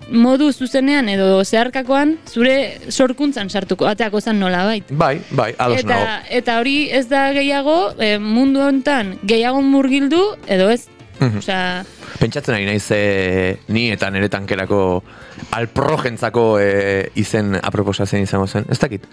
modu 0.07 0.51
zuzenean 0.53 1.09
edo 1.11 1.43
zeharkakoan 1.43 2.15
zure 2.27 2.77
sorkuntzan 2.89 3.49
sartuko, 3.49 3.87
ateako 3.89 4.21
zen 4.21 4.39
nola 4.39 4.65
bait. 4.65 4.85
bai, 4.89 5.19
bai, 5.31 5.53
ados 5.57 5.81
Eta, 5.81 5.89
nago 5.93 6.37
eta 6.39 6.59
hori 6.61 6.77
ez 6.91 7.07
da 7.09 7.31
gehiago, 7.35 7.93
e, 7.99 8.17
mundu 8.19 8.61
honetan 8.63 9.17
gehiago 9.23 9.61
murgildu, 9.61 10.23
edo 10.47 10.69
ez. 10.69 10.87
Mhm. 11.19 11.37
Osea, 11.39 11.85
Pentsatzen 12.17 12.55
ari 12.55 12.65
naiz 12.65 12.85
e, 12.91 13.57
ni 13.67 13.89
eta 13.91 14.09
nire 14.13 14.29
tankerako 14.29 15.03
alprojentzako 15.57 16.45
e, 16.61 16.69
izen 17.15 17.57
aproposatzen 17.61 18.23
izango 18.23 18.47
zen. 18.47 18.65
Ez 18.69 18.79
dakit. 18.79 19.05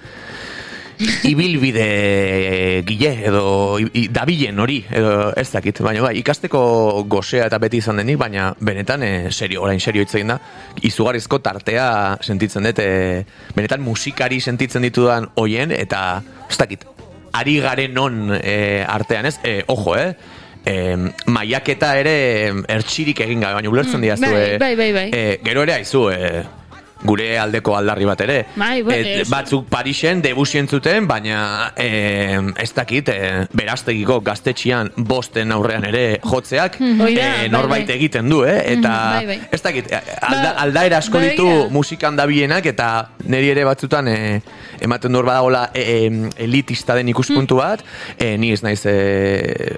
Ibilbide 1.24 1.84
e, 1.84 2.82
gile 2.86 3.12
edo 3.26 3.78
i, 3.80 4.06
dabilen 4.12 4.58
hori 4.60 4.78
edo 4.90 5.32
ez 5.36 5.48
dakit. 5.52 5.80
Baina 5.84 6.02
bai, 6.04 6.14
ikasteko 6.20 6.60
gosea 7.10 7.46
eta 7.48 7.58
beti 7.62 7.80
izan 7.82 7.96
denik, 8.00 8.18
baina 8.20 8.52
benetan 8.60 9.02
e, 9.02 9.12
serio, 9.34 9.62
orain 9.66 9.80
serio 9.80 10.04
hitz 10.04 10.14
egin 10.14 10.34
da. 10.34 10.38
Izugarrizko 10.82 11.40
tartea 11.44 11.88
sentitzen 12.22 12.68
dut, 12.68 12.78
e, 12.78 13.24
benetan 13.56 13.82
musikari 13.82 14.40
sentitzen 14.40 14.82
ditudan 14.86 15.30
hoien 15.40 15.72
eta 15.74 16.22
ez 16.50 16.58
dakit. 16.60 16.86
Ari 17.34 17.58
garen 17.64 17.94
non 17.94 18.30
e, 18.38 18.84
artean 18.86 19.26
ez, 19.26 19.38
e, 19.42 19.62
ojo, 19.66 19.96
eh? 19.98 20.12
E, 20.64 20.74
maiaketa 21.28 21.90
ere 22.00 22.12
ertxirik 22.72 23.18
egin 23.20 23.42
gabe, 23.42 23.58
baina 23.58 23.68
ulertzen 23.68 23.98
Mm, 23.98 24.04
diazu. 24.06 24.22
bai, 24.30 24.58
bai, 24.58 24.74
bai, 24.76 24.92
bai. 24.96 25.08
e, 25.12 25.40
gero 25.44 25.62
ere 25.66 25.74
aizu, 25.74 26.06
e, 26.10 26.44
gure 27.04 27.28
aldeko 27.38 27.76
aldarri 27.76 28.08
bat 28.08 28.20
ere. 28.24 28.38
Bai, 28.56 28.82
bai, 28.82 28.98
Et, 29.04 29.28
batzuk 29.28 29.68
Parisen 29.70 30.22
debusien 30.24 30.68
zuten, 30.68 31.06
baina 31.08 31.72
e, 31.76 32.40
ez 32.60 32.70
dakit, 32.74 33.10
e, 33.12 33.30
beraztegiko 33.52 34.20
gaztetxian 34.24 34.90
bosten 34.96 35.52
aurrean 35.52 35.84
ere 35.88 36.04
jotzeak 36.24 36.78
e, 36.80 36.92
bai, 36.98 37.12
norbait 37.52 37.86
bai. 37.86 37.96
egiten 37.98 38.30
du, 38.32 38.42
eh? 38.48 38.56
Eta 38.74 38.94
bai, 39.18 39.26
bai. 39.32 39.38
ez 39.52 39.62
dakit, 39.62 39.90
e, 39.92 40.00
alda, 40.20 40.44
Ba, 40.44 40.54
aldaera 40.64 40.98
asko 41.00 41.20
ba, 41.20 41.28
ditu 41.28 41.48
musikan 41.74 42.16
dabilienak 42.16 42.66
eta 42.72 42.88
niri 43.28 43.52
ere 43.54 43.64
batzutan 43.68 44.08
e, 44.08 44.16
ematen 44.84 45.12
dur 45.14 45.26
badagola 45.28 45.68
e, 45.74 45.84
e, 45.84 46.30
elitista 46.44 46.96
den 46.98 47.08
ikuspuntu 47.12 47.58
bat, 47.60 47.84
e, 48.18 48.34
ni 48.40 48.52
ez 48.52 48.62
naiz 48.64 48.82
e, 48.88 48.96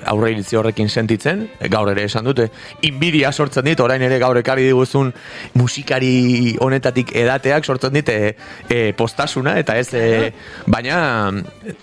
aurre 0.07 0.33
iritzi 0.35 0.59
horrekin 0.59 0.91
sentitzen, 0.91 1.47
gaur 1.73 1.91
ere 1.93 2.07
esan 2.07 2.27
dute, 2.27 2.49
inbidia 2.87 3.33
sortzen 3.33 3.67
dit, 3.67 3.81
orain 3.83 4.03
ere 4.03 4.19
gaur 4.23 4.39
ekarri 4.41 4.67
diguzun 4.71 5.13
musikari 5.59 6.57
honetatik 6.63 7.16
edateak 7.17 7.65
sortzen 7.65 7.95
dit 7.97 8.09
e, 8.13 8.35
e, 8.69 8.93
postasuna, 8.97 9.57
eta 9.61 9.77
ez, 9.79 9.89
e, 9.95 10.31
baina 10.71 10.99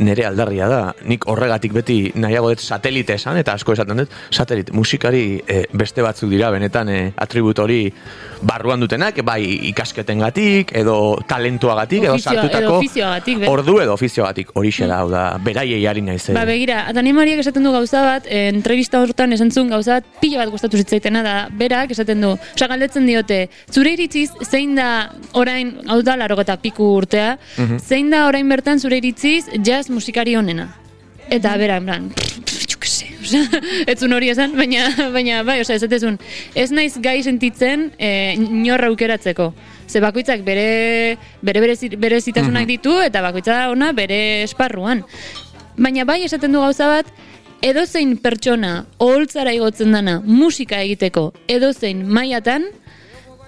nire 0.03 0.27
aldarria 0.29 0.69
da, 0.69 0.81
nik 1.09 1.27
horregatik 1.29 1.73
beti 1.75 1.97
nahiago 2.19 2.51
dut 2.53 2.63
satelite 2.63 3.17
esan, 3.17 3.39
eta 3.41 3.55
asko 3.57 3.75
esaten 3.75 4.03
dut, 4.03 4.13
satelit, 4.33 4.71
musikari 4.75 5.41
e, 5.47 5.63
beste 5.73 6.05
batzuk 6.05 6.31
dira, 6.33 6.51
benetan 6.53 6.91
e, 6.93 6.99
atribut 7.25 7.59
hori 7.63 7.81
barruan 8.43 8.81
dutenak, 8.83 9.21
bai 9.25 9.41
ikasketengatik, 9.71 10.73
edo 10.83 10.97
talentuagatik, 11.29 12.07
edo 12.09 12.17
sartutako 12.19 12.81
ordu 13.49 13.79
edo 13.83 13.95
ofizioagatik, 13.95 14.53
horixe 14.59 14.87
da, 14.89 14.99
hau 15.03 15.09
da, 15.11 15.23
beraiei 15.43 15.81
ari 15.89 16.03
naiz. 16.05 16.25
Ba, 16.35 16.45
begira, 16.49 16.83
Atani 16.91 17.13
Mariak 17.15 17.41
esaten 17.43 17.65
du 17.65 17.73
gauza 17.73 18.03
bat, 18.05 18.27
entrevista 18.29 19.01
hortan 19.03 19.33
esan 19.35 19.51
zuen 19.51 19.71
gauza 19.71 19.99
bat, 19.99 20.09
pila 20.21 20.43
bat 20.43 20.53
gustatu 20.53 20.79
zitzaitena 20.79 21.23
da, 21.25 21.35
berak 21.59 21.93
esaten 21.95 22.21
du, 22.23 22.33
osea, 22.35 22.69
galdetzen 22.71 23.07
diote, 23.07 23.39
zure 23.71 23.93
iritziz, 23.95 24.29
zein 24.49 24.75
da 24.77 24.89
orain, 25.33 25.73
hau 25.87 26.01
da, 26.03 26.15
laro 26.17 26.39
eta 26.41 26.57
piku 26.61 26.83
urtea, 26.97 27.37
zein 27.79 28.09
da 28.09 28.27
orain 28.27 28.47
bertan 28.49 28.79
zure 28.79 28.97
iritziz, 28.97 29.45
jazz 29.63 29.89
musikari 29.89 30.35
onena? 30.35 30.69
Eta 31.29 31.55
bera, 31.57 31.77
en 31.77 31.85
plan, 31.85 32.09
pff, 32.09 32.39
pff, 32.45 32.65
jo 32.71 32.79
que 32.79 32.87
se, 32.87 33.07
osea, 33.21 33.61
ez 33.87 33.97
zuen 33.99 34.13
hori 34.13 34.29
esan, 34.29 34.55
baina, 34.57 34.89
baina 35.13 35.41
bai, 35.43 35.61
osea, 35.61 35.75
esatezun, 35.79 36.19
ez 36.55 36.69
naiz 36.71 36.97
gai 37.01 37.21
sentitzen 37.23 37.91
e, 37.97 38.33
inorra 38.35 38.87
aukeratzeko. 38.91 39.53
Ze 39.87 39.99
bakoitzak 40.03 40.43
bere, 40.43 41.17
bere, 41.41 41.61
berezi- 41.61 41.95
berezitasunak 41.97 42.65
ditu, 42.67 42.99
eta 43.01 43.21
bakoitza 43.21 43.53
da 43.53 43.69
ona 43.71 43.91
bere 43.93 44.43
esparruan. 44.43 45.03
Baina 45.77 46.05
bai 46.05 46.23
esaten 46.23 46.51
du 46.53 46.59
gauza 46.61 46.87
bat, 46.87 47.07
edozein 47.63 48.17
pertsona 48.19 48.85
oholtzara 48.99 49.53
igotzen 49.55 49.93
dana 49.95 50.17
musika 50.25 50.81
egiteko 50.83 51.29
edozein 51.47 52.01
mailatan 52.05 52.65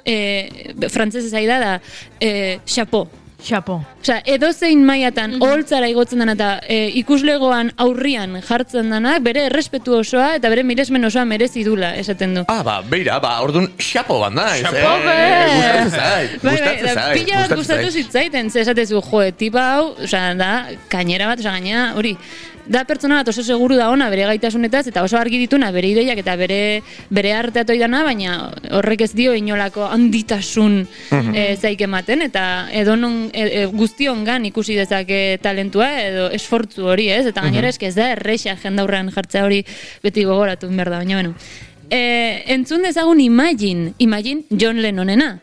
e, 0.06 0.90
frantzesez 0.90 1.34
ari 1.34 1.48
da 1.50 1.60
da 1.60 1.76
e, 2.22 2.60
chapeau. 2.66 3.08
Xapo. 3.46 3.76
Osea, 4.02 4.22
edozein 4.26 4.80
mailatan 4.88 5.36
oholtzara 5.44 5.86
igotzen 5.92 6.18
dana 6.24 6.34
eta 6.34 6.48
e, 6.72 6.88
ikuslegoan 6.98 7.68
aurrian 7.84 8.40
jartzen 8.42 8.90
danak 8.90 9.20
bere 9.22 9.44
errespetu 9.52 10.00
osoa 10.00 10.32
eta 10.40 10.50
bere 10.50 10.64
miresmen 10.66 11.06
osoa 11.06 11.26
merezi 11.30 11.62
dula, 11.68 11.92
esaten 12.00 12.34
du. 12.40 12.46
Ah, 12.50 12.64
ba, 12.66 12.80
beira, 12.90 13.20
ba, 13.22 13.36
orduan 13.46 13.68
xapo 13.78 14.18
bat 14.24 14.34
naiz. 14.34 14.64
Xapo, 14.64 14.96
eh? 15.12 15.46
Gustatzen 15.52 15.92
zait, 15.92 16.34
Bai, 16.42 16.42
bai, 16.42 16.56
gustatzen 16.56 16.88
da, 16.88 16.96
zait. 17.04 17.20
pila 17.20 17.36
bat 17.36 17.54
gustatzen 17.54 17.62
gustatu 17.62 17.92
zait. 17.92 18.02
zitzaiten, 18.02 18.50
ze 18.50 18.64
esatezu, 18.66 19.04
jo, 19.12 19.24
tipa 19.38 19.68
hau, 19.76 19.86
osea, 20.08 20.34
da, 20.42 20.52
kainera 20.90 21.30
bat, 21.30 21.46
osea, 21.46 21.58
gaina, 21.60 21.86
hori, 22.00 22.16
da 22.68 22.84
pertsona 22.86 23.16
bat 23.22 23.28
oso 23.30 23.44
seguru 23.44 23.76
da 23.76 23.90
ona 23.92 24.10
bere 24.10 24.26
gaitasunetaz, 24.26 24.88
eta 24.88 25.04
oso 25.04 25.18
argi 25.18 25.38
dituna 25.38 25.72
bere 25.72 25.90
ideiak 25.94 26.18
eta 26.18 26.36
bere 26.36 26.82
bere 27.10 27.34
arteatoi 27.34 27.78
dana, 27.78 28.04
baina 28.04 28.52
horrek 28.72 29.02
ez 29.02 29.14
dio 29.14 29.34
inolako 29.34 29.86
handitasun 29.86 30.88
Mhm. 31.12 31.36
eh, 31.36 31.58
zaik 31.62 31.82
ematen, 31.82 32.22
eta 32.22 32.68
edonon, 32.72 33.30
e, 33.34 33.62
e, 33.62 33.66
guztiongan 33.68 34.46
ikusi 34.46 34.76
dezake 34.76 35.38
talentua, 35.42 36.02
edo 36.04 36.30
esfortzu 36.32 36.86
hori, 36.86 37.10
ez? 37.10 37.26
Eta 37.26 37.42
Mhm. 37.42 37.46
gainera 37.48 37.70
eske 37.70 37.88
ez 37.88 37.96
da 37.96 38.12
erresa 38.12 38.56
jendaurrean 38.56 39.12
jartzea 39.12 39.46
hori 39.46 39.64
beti 40.04 40.24
gogoratu 40.24 40.68
behar 40.70 40.90
da, 40.90 40.98
baina, 40.98 41.16
bueno. 41.16 41.36
E, 41.90 42.44
entzun 42.48 42.82
dezagun 42.82 43.20
Imagine, 43.22 43.94
Imagine 44.00 44.42
John 44.50 44.82
Lennonena. 44.82 45.40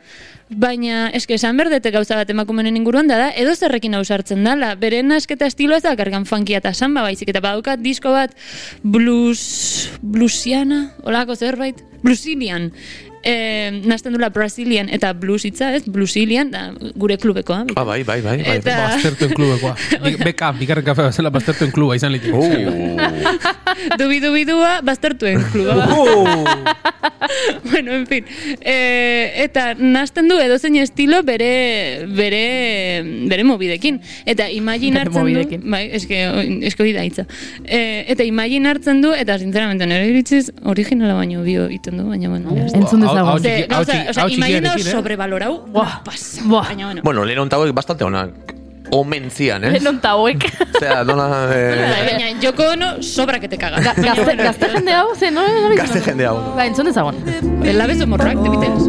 Baina, 0.53 1.07
eske, 1.17 1.37
esan 1.38 1.57
berdete 1.57 1.91
gauza 1.95 2.17
bat 2.19 2.31
emakumenen 2.31 2.77
inguruan 2.77 3.09
da 3.09 3.31
edo 3.38 3.55
zerrekin 3.57 3.95
ausartzen 3.97 4.45
dala. 4.45 4.75
Bere 4.77 5.01
nasketa 5.07 5.49
estiloa 5.49 5.81
ez 5.81 5.87
da 5.87 5.95
kargan 5.97 6.27
funkia 6.29 6.61
eta 6.61 6.75
samba 6.75 7.05
baizik, 7.07 7.31
eta 7.33 7.41
badaukat 7.41 7.81
disko 7.81 8.12
bat 8.12 8.35
blues, 8.83 9.88
bluesiana, 10.03 10.91
olako 11.09 11.37
zerbait, 11.37 11.81
bluesilian. 12.03 12.71
E, 13.23 13.83
nasten 13.87 14.13
dula 14.17 14.31
Brazilian 14.35 14.89
eta 14.93 15.13
blues 15.13 15.45
hitza, 15.47 15.73
ez? 15.77 15.85
Bluesilian, 15.87 16.51
da, 16.51 16.63
gure 16.99 17.19
klubekoa. 17.19 17.65
Ah, 17.77 17.85
bai, 17.85 18.03
bai, 18.03 18.21
bai. 18.21 18.39
bai. 18.43 18.57
Eta- 18.59 18.79
Baztertuen 18.97 19.35
klubekoa. 19.37 19.77
Beka, 20.27 20.53
bikarren 20.59 20.87
kafe 20.87 21.07
bezala 21.09 21.31
baztertuen 21.35 21.73
kluba 21.75 21.97
izan 21.97 22.13
litik. 22.15 22.35
Uh, 22.35 22.99
Dubi-dubidua 24.01 24.81
baztertuen 24.87 25.43
kluba. 25.53 25.87
Oh. 25.95 26.45
bueno, 27.71 27.93
en 27.93 28.07
fin. 28.07 28.25
E, 28.61 29.33
eta 29.45 29.73
nasten 29.79 30.29
du 30.29 30.39
edozein 30.43 30.77
estilo 30.83 31.23
bere 31.23 32.07
bere 32.09 33.03
bere 33.31 33.45
mobidekin. 33.47 34.01
Eta 34.27 34.49
imagine 34.51 35.03
hartzen 35.03 35.31
du, 35.33 35.61
bai, 35.71 35.85
eske 35.99 36.23
eske 36.69 36.85
hori 36.85 36.95
da 36.97 37.05
hitza. 37.07 37.27
E, 37.65 38.05
eta 38.13 38.27
imagine 38.27 38.71
hartzen 38.73 39.03
du 39.05 39.13
eta 39.15 39.39
sinceramente 39.39 39.87
nere 39.87 40.09
iritziz 40.11 40.51
originala 40.69 41.15
baino 41.19 41.43
bio 41.47 41.67
egiten 41.71 42.01
du, 42.01 42.09
baina 42.11 42.33
bueno. 42.33 42.57
Entzun 42.75 43.07
Txiki- 43.12 43.42
Ze, 43.42 43.66
gauza, 43.68 43.92
osea, 43.92 44.88
eh? 44.88 44.90
sobrevalorau, 44.90 45.66
Buah. 45.66 46.03
pasa. 46.05 46.42
Buah. 46.44 46.64
Baina 46.68 46.87
bueno. 46.87 47.01
bueno, 47.05 47.25
lehen 47.25 47.38
ontauek 47.38 47.72
bastante 47.75 48.05
onak 48.05 48.31
omen 48.90 49.31
zian, 49.31 49.64
eh? 49.64 49.81
Ta 50.03 50.11
hauek. 50.11 50.44
Osea, 50.77 51.03
dona... 51.05 51.29
Bai, 51.48 51.57
Eh, 51.57 52.05
Baina 52.11 52.40
Joko 52.42 52.62
Ono 52.72 53.03
sobra 53.03 53.38
que 53.40 53.48
te 53.48 53.57
caga. 53.57 53.79
Ga- 53.81 53.94
Baina 53.94 54.14
Gazte, 54.14 54.25
bueno, 54.25 54.42
gazte 54.42 54.68
jende 54.68 54.92
hau, 54.92 55.14
ze, 55.16 55.31
no? 55.31 55.40
no 55.46 55.75
Gazte 55.77 56.01
jende 56.01 56.27
hau. 56.27 56.37
Ba, 56.57 56.66
entzun 56.66 56.87
dezagun. 56.87 57.16
El 57.64 57.79
labes 57.79 58.01
homorrak, 58.03 58.37
de 58.37 58.48
biteaz. 58.51 58.83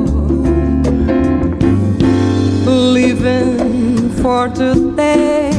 Leaving 2.66 4.10
for 4.22 4.50
today. 4.50 5.52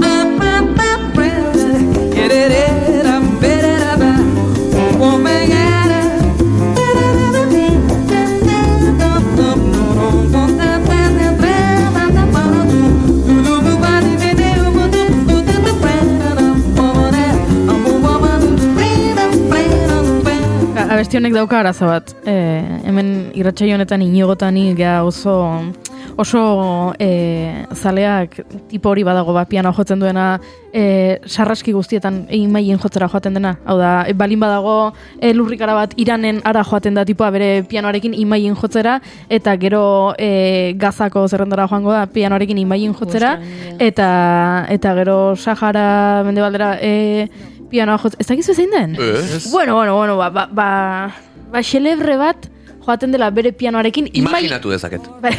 I'm 0.00 0.40
I'm 0.40 1.12
friends. 1.14 1.62
Get 2.14 2.30
it 2.32 2.52
in, 2.52 3.06
I'm 3.06 3.38
better 3.40 3.96
than 3.98 4.98
woman. 4.98 5.65
Abesti 21.06 21.20
honek 21.20 21.34
dauka 21.36 21.60
arazo 21.60 21.86
bat. 21.86 22.08
E, 22.26 22.32
hemen 22.90 23.10
irratsaio 23.38 23.76
honetan 23.76 24.02
inigotani 24.02 24.72
ga 24.74 25.04
oso 25.06 25.36
oso 26.16 26.94
e, 26.98 27.64
zaleak 27.74 28.40
tipo 28.68 28.90
hori 28.90 29.04
badago 29.04 29.32
ba, 29.32 29.44
piano 29.44 29.72
jotzen 29.72 30.00
duena 30.00 30.40
e, 30.72 31.20
sarraski 31.26 31.72
guztietan 31.76 32.24
egin 32.26 32.50
maien 32.50 32.80
jotzera 32.82 33.06
joaten 33.12 33.38
dena. 33.38 33.54
Hau 33.66 33.76
da, 33.78 33.92
e, 34.08 34.16
balin 34.18 34.40
badago 34.40 34.94
e, 35.20 35.30
lurrikara 35.30 35.76
bat 35.78 35.94
iranen 35.96 36.40
ara 36.42 36.64
joaten 36.64 36.98
da 36.98 37.04
tipoa 37.06 37.30
bere 37.30 37.50
pianoarekin 37.70 38.16
imaien 38.18 38.56
jotzera 38.58 38.98
eta 39.30 39.56
gero 39.62 40.14
e, 40.18 40.74
gazako 40.74 41.28
zerrendara 41.28 41.68
joango 41.70 41.92
da 41.94 42.06
pianoarekin 42.06 42.58
imaien 42.58 42.94
jotzera 42.98 43.36
Ostras, 43.36 43.76
eta 43.78 44.08
eta 44.70 44.94
gero 44.98 45.36
Sahara 45.36 46.22
mendebaldera 46.26 46.78
e, 46.80 47.28
pianoa 47.70 47.98
jotzen. 47.98 48.20
Ez 48.20 48.26
dakizu 48.30 48.54
zein 48.54 48.70
den? 48.70 48.96
Ez. 49.00 49.50
Bueno, 49.50 49.74
bueno, 49.74 49.96
bueno, 49.96 50.16
ba, 50.16 50.30
ba, 50.30 50.46
ba, 50.52 50.68
ba 51.52 51.62
xelebre 51.62 52.16
bat 52.16 52.48
joaten 52.86 53.10
dela 53.10 53.30
bere 53.34 53.50
pianoarekin 53.52 54.06
Imaginatu 54.14 54.70
dezaket. 54.70 55.02
Ba, 55.22 55.30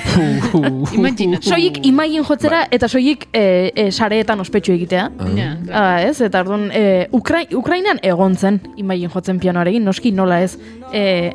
Imagina. 0.98 1.40
soilik 1.42 1.78
imaien 1.88 2.26
jotzera 2.28 2.66
eta 2.76 2.90
soilik 2.92 3.24
e, 3.32 3.72
e, 3.74 3.86
sareetan 3.92 4.40
ospetsu 4.44 4.74
egitea. 4.76 5.06
Ja, 5.38 5.54
Ah, 5.72 6.02
ez, 6.04 6.20
eta 6.22 6.42
orduan, 6.44 6.68
e, 6.76 7.08
Ukrai, 7.16 7.46
Ukrainan 7.56 8.00
egon 8.04 8.36
zen 8.36 8.60
imaien 8.76 9.10
jotzen 9.13 9.40
pianoarekin, 9.40 9.86
noski 9.88 10.12
nola 10.12 10.42
ez. 10.44 10.58
E, 10.92 11.32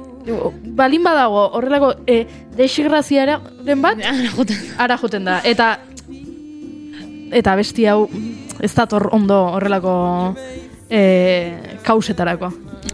balin 0.76 1.02
badago 1.02 1.46
horrelako 1.57 1.94
e, 2.07 2.26
desigraziaren 2.57 3.81
bat, 3.83 4.05
ara 4.78 4.98
joten 5.00 5.24
da. 5.24 5.40
Eta 5.48 5.78
eta 7.33 7.55
besti 7.57 7.87
hau 7.88 8.05
ez 8.61 8.74
dator 8.76 9.09
ondo 9.16 9.38
horrelako 9.57 9.92
e, 10.92 11.78
kausetarako. 11.87 12.52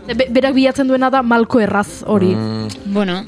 Be, 0.08 0.28
berak 0.30 0.54
bilatzen 0.56 0.88
duena 0.88 1.10
da 1.10 1.22
malko 1.22 1.60
erraz 1.60 2.02
hori. 2.06 2.30
Bueno, 2.86 3.22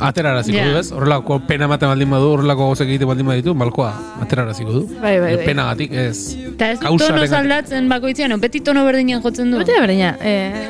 Ateraraziko 0.00 0.58
Ja. 0.58 0.68
du, 0.68 0.78
ez? 0.78 0.90
Horrelako 0.92 1.38
pena 1.46 1.64
ematen 1.64 1.88
baldin 1.88 2.10
badu, 2.10 2.32
horrelako 2.34 2.66
gauzak 2.68 2.88
egite 2.88 3.06
baldin 3.08 3.26
baditu, 3.26 3.54
malkoa 3.54 3.94
ateraraziko 4.20 4.72
du. 4.72 4.82
Bai, 5.00 5.18
bai, 5.20 5.36
bai. 5.36 5.44
Penagatik, 5.46 5.92
ez. 5.92 6.34
eta 6.52 6.70
ez 6.72 6.80
du 6.80 6.96
tono 6.98 7.16
gatik. 7.20 7.32
aldatzen 7.32 7.88
bakoitzean, 7.88 8.30
no? 8.30 8.38
beti 8.38 8.60
tono 8.60 8.84
berdinean 8.84 9.22
jotzen 9.22 9.50
du. 9.50 9.58
Bete 9.58 9.78
berdina. 9.80 10.16
E, 10.20 10.68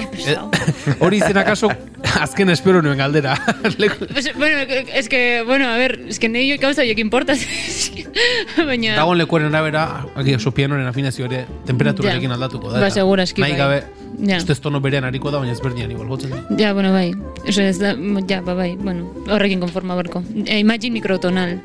Hori 1.01 1.21
zen 1.21 1.37
akaso 1.39 1.71
azken 2.21 2.51
espero 2.51 2.83
nuen 2.83 2.99
galdera. 2.99 3.37
Pues, 3.77 4.33
bueno, 4.37 4.59
es 4.95 5.09
que, 5.09 5.43
bueno, 5.45 5.67
a 5.69 5.77
ver, 5.77 6.01
es 6.09 6.19
que 6.19 6.29
neio 6.29 6.57
gauza 6.61 6.83
horiek 6.83 6.99
importa. 6.99 7.35
Baina... 8.67 8.95
Dagoen 8.97 9.19
lekuaren 9.19 9.49
arabera, 9.55 10.07
aki 10.17 10.35
oso 10.35 10.53
pianoren 10.55 10.87
afinazio 10.87 11.27
ere 11.27 11.45
temperaturarekin 11.67 12.33
aldatuko 12.33 12.71
da. 12.71 12.81
Ba, 12.81 12.87
eta 12.87 12.95
segurazki, 13.01 13.41
Nahi 13.43 13.53
bai. 13.53 13.59
gabe, 13.61 13.83
Ja. 14.19 14.39
ustez 14.39 14.61
tono 14.61 14.81
berean 14.81 15.05
hariko 15.05 15.31
da, 15.31 15.39
baina 15.39 15.53
ezberdian 15.53 15.91
igual 15.91 16.09
jotzen 16.09 16.31
du. 16.31 16.57
Ja, 16.59 16.73
bueno, 16.73 16.93
bai. 16.93 17.13
Eso 17.45 17.63
ez 17.63 17.79
da, 17.79 17.95
ja, 18.29 18.41
ba, 18.41 18.55
bai, 18.55 18.77
bueno, 18.77 19.11
horrekin 19.29 19.61
konforma 19.61 19.95
barko. 19.95 20.23
E, 20.47 20.59
imagine 20.59 20.93
microtonal. 20.95 21.61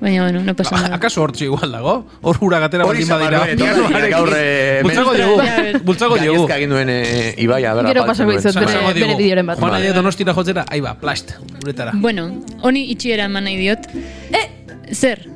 Baina, 0.00 0.24
bueno, 0.24 0.42
no 0.44 0.54
pasa 0.54 0.74
Ba, 0.74 0.82
nada. 0.82 0.96
akaso 0.96 1.22
hortxe 1.22 1.44
igual 1.46 1.72
dago? 1.72 2.04
Hor 2.20 2.36
hura 2.40 2.58
gatera 2.60 2.84
baldin 2.84 3.08
badira. 3.08 3.46
Gaur, 4.10 4.28
eh, 4.36 4.80
Bultzako 4.82 5.12
men- 5.12 5.16
diogu, 5.22 5.84
bultzako 5.84 6.18
diogu. 6.18 6.34
Gainezka 6.46 6.56
egin 6.58 6.70
duen 6.70 6.88
eh, 6.90 7.34
Ibai, 7.38 7.64
a 7.64 7.72
Gero 7.86 8.04
pasako 8.04 8.30
duen. 8.32 8.42
dizut 8.42 8.60
bere- 8.94 9.16
bideoren 9.16 9.46
bat. 9.46 9.58
Nahi 9.58 9.92
donostira 9.94 10.34
jotzera, 10.34 10.66
ahi 10.68 10.80
ba, 10.82 10.94
plast, 11.00 11.32
uretara. 11.64 11.92
Bueno, 11.94 12.42
honi 12.60 12.90
itxiera 12.92 13.24
eman 13.24 13.44
nahi 13.44 13.56
diot. 13.56 13.88
Eh! 14.32 14.92
Zer? 14.92 15.28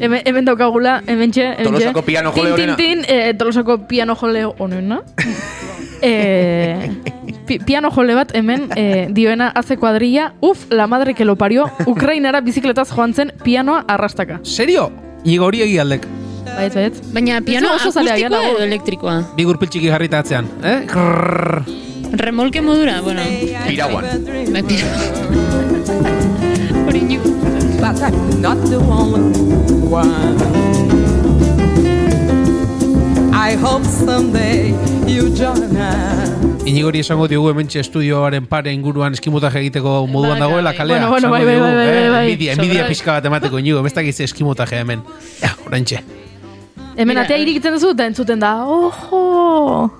hemen, 0.00 0.22
hemen 0.24 0.44
daukagula, 0.44 1.02
hemen 1.06 1.30
txe, 1.30 1.42
hemen 1.52 1.64
Tolosako 1.64 2.02
piano 2.02 2.32
jole 2.32 2.52
honena. 2.52 2.76
Tin, 2.76 3.02
tin, 3.02 3.06
tin, 3.06 3.16
e, 3.18 3.34
tolosako 3.34 3.86
piano 3.86 4.14
jole 4.16 4.44
honena. 4.46 5.02
e, 6.02 6.90
pi, 7.46 7.58
piano 7.58 7.90
jole 7.90 8.14
bat 8.14 8.34
hemen 8.34 8.68
e, 8.76 9.08
dioena 9.10 9.48
hace 9.54 9.76
cuadrilla, 9.76 10.34
uf, 10.40 10.66
la 10.70 10.86
madre 10.86 11.14
que 11.14 11.24
lo 11.24 11.36
parió, 11.36 11.70
Ukrainara 11.86 12.40
bizikletaz 12.40 12.90
joan 12.92 13.14
zen 13.14 13.32
pianoa 13.42 13.84
arrastaka. 13.88 14.40
Serio? 14.42 14.92
Igo 15.24 15.46
hori 15.46 15.62
egi 15.62 15.78
aldek. 15.78 16.06
Baiet, 16.46 16.74
baiet. 16.74 16.94
Baina 17.12 17.40
piano 17.42 17.72
oso 17.74 17.88
akustikoa 17.90 18.28
dago. 18.30 18.44
edo 18.54 18.62
elektrikoa? 18.64 19.22
Bi 19.36 19.44
gurpil 19.44 19.68
txiki 19.68 19.88
jarrita 19.90 20.18
atzean, 20.22 20.46
eh? 20.62 20.84
Krrrr. 20.86 21.64
Remolke 22.16 22.62
modura, 22.62 23.00
bueno. 23.02 23.20
Piraguan. 23.66 24.04
Bai. 24.54 24.62
Hori. 26.86 27.18
But 27.80 28.00
I'm 28.00 28.40
not 28.40 28.58
the 28.70 28.76
only 28.76 29.40
one. 29.90 30.75
I 33.36 33.54
hope 33.54 33.84
someday 33.84 34.70
you 35.06 35.28
join 35.36 35.76
us. 35.76 36.30
Inigori 36.66 37.02
esango 37.04 37.28
diogu 37.30 37.50
hementxe 37.52 37.78
estudioaren 37.84 38.46
pare 38.50 38.72
inguruan 38.74 39.14
eskimotaje 39.14 39.60
egiteko 39.60 40.06
moduan 40.10 40.38
Bai, 40.38 40.40
dagoela 40.40 40.70
bai. 40.72 40.76
kalea. 40.78 41.08
Bueno, 41.08 41.28
bueno, 41.28 41.30
bai, 41.30 41.44
bai, 41.44 41.54
diogu, 41.54 41.66
bai, 41.66 41.76
bai, 41.76 41.86
eh? 42.06 42.10
bai. 42.10 42.24
Envidia, 42.30 42.52
envidia 42.56 42.86
pixka 42.88 43.12
bat 43.18 43.28
emateko 43.30 43.60
inigo, 43.62 43.82
bestak 43.86 44.08
izi 44.10 44.24
eskimotaje 44.26 44.80
hemen. 44.80 45.04
Ja, 45.42 45.52
oraintxe. 45.66 46.00
Hemen 46.96 47.20
atea 47.22 47.38
irikitzen 47.44 47.76
duzu 47.76 47.92
eta 47.94 48.08
entzuten 48.08 48.40
da, 48.40 48.54
ojo! 48.64 49.90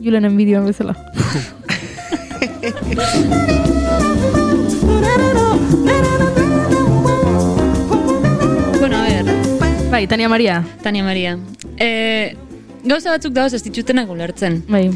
Julenen 0.00 0.36
bideoan 0.36 0.68
bezala. 0.68 0.94
Bueno, 8.78 8.96
a 8.96 9.02
ver, 9.02 9.24
Bai, 9.90 10.06
Tania 10.06 10.28
Maria. 10.28 10.64
Tania 10.82 11.04
Maria. 11.04 11.38
E, 11.76 12.36
gauza 12.84 13.14
batzuk 13.14 13.32
dauz 13.36 13.52
ez 13.54 13.62
ditutenak 13.62 14.10
ulertzen. 14.10 14.62
Bai. 14.68 14.88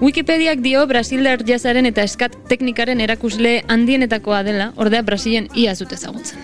Wikipediak 0.00 0.60
dio 0.60 0.82
Brasildar 0.86 1.40
jazaren 1.48 1.88
eta 1.88 2.04
eskat 2.04 2.34
teknikaren 2.50 3.00
erakusle 3.00 3.62
handienetakoa 3.72 4.42
dela, 4.44 4.72
ordea 4.76 5.02
Brasilen 5.02 5.48
ia 5.56 5.74
zut 5.74 5.94
ezagutzen. 5.96 6.42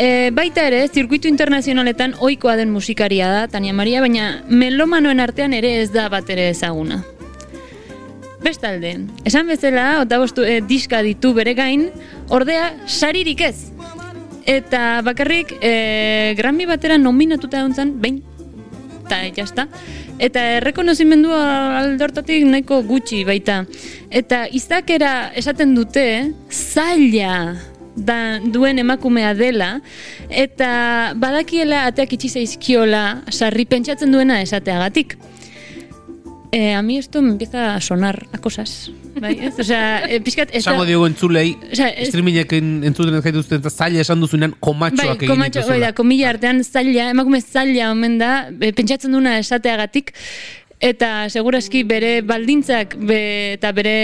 E, 0.00 0.30
baita 0.34 0.64
ere, 0.66 0.80
zirkuitu 0.88 1.28
internazionaletan 1.28 2.16
ohikoa 2.18 2.56
den 2.56 2.72
musikaria 2.72 3.28
da, 3.30 3.42
Tania 3.52 3.74
Maria, 3.76 4.00
baina 4.02 4.30
melomanoen 4.48 5.20
artean 5.22 5.52
ere 5.54 5.76
ez 5.82 5.90
da 5.94 6.08
bat 6.10 6.30
ere 6.32 6.48
ezaguna. 6.50 7.02
Bestalde, 8.44 8.96
esan 9.28 9.46
bezala, 9.48 10.00
otabostu 10.02 10.44
e, 10.44 10.58
diska 10.64 11.02
ditu 11.04 11.32
bere 11.36 11.54
gain, 11.54 11.90
ordea 12.28 12.72
saririk 12.88 13.44
ez. 13.44 13.70
Eta 14.44 15.00
bakarrik 15.04 15.54
e, 15.60 16.34
Grammy 16.36 16.66
batera 16.68 16.98
nominatuta 16.98 17.62
egon 17.62 17.76
zen, 17.76 17.94
behin, 18.00 18.22
eta 19.04 19.20
jazta. 19.36 19.66
Eta 20.18 20.42
errekonozimendu 20.58 21.32
aldortatik 21.34 22.46
nahiko 22.48 22.82
gutxi 22.88 23.24
baita. 23.28 23.62
Eta 24.10 24.44
izakera 24.52 25.30
esaten 25.36 25.74
dute, 25.76 26.06
zaila 26.50 27.54
da 27.94 28.40
duen 28.42 28.80
emakumea 28.82 29.34
dela, 29.38 29.76
eta 30.30 31.14
badakiela 31.14 31.84
ateak 31.90 32.16
itxi 32.16 32.32
zaizkiola 32.40 33.04
sarri 33.30 33.68
pentsatzen 33.70 34.10
duena 34.10 34.40
esateagatik. 34.42 35.14
Eh, 36.54 36.72
a 36.72 36.82
mí 36.86 36.98
esto 36.98 37.20
me 37.20 37.30
empieza 37.34 37.74
a 37.74 37.80
sonar 37.80 38.26
a 38.32 38.38
cosas. 38.38 38.90
Bai, 39.18 39.34
ez? 39.42 39.58
Osea, 39.58 40.04
eh, 40.06 40.20
pixkat... 40.22 40.48
ez 40.54 40.62
da- 40.62 40.70
Esango 40.70 40.84
diogu 40.86 41.06
entzulei, 41.10 41.56
Osea, 41.72 41.88
ez- 41.90 42.08
streamingekin 42.12 42.84
entzuten 42.86 43.16
ez 43.18 43.22
gaituzten, 43.26 43.58
eta 43.58 43.70
zaila 43.74 44.02
esan 44.04 44.22
duzunean 44.22 44.54
komatxoak 44.62 45.08
bai, 45.16 45.16
egin 45.18 45.32
komatxo, 45.34 45.64
bai 45.66 45.80
da, 45.80 45.88
dituzula. 45.88 45.92
komila 45.98 46.28
artean 46.30 46.62
zaila, 46.62 47.08
emakume 47.10 47.40
zaila 47.42 47.90
omen 47.90 48.18
da, 48.22 48.30
pentsatzen 48.60 49.10
duna 49.18 49.34
esateagatik, 49.42 50.12
eta 50.84 51.10
segurazki 51.32 51.82
bere 51.88 52.20
baldintzak 52.26 52.94
be, 53.02 53.18
eta 53.58 53.70
bere 53.74 53.96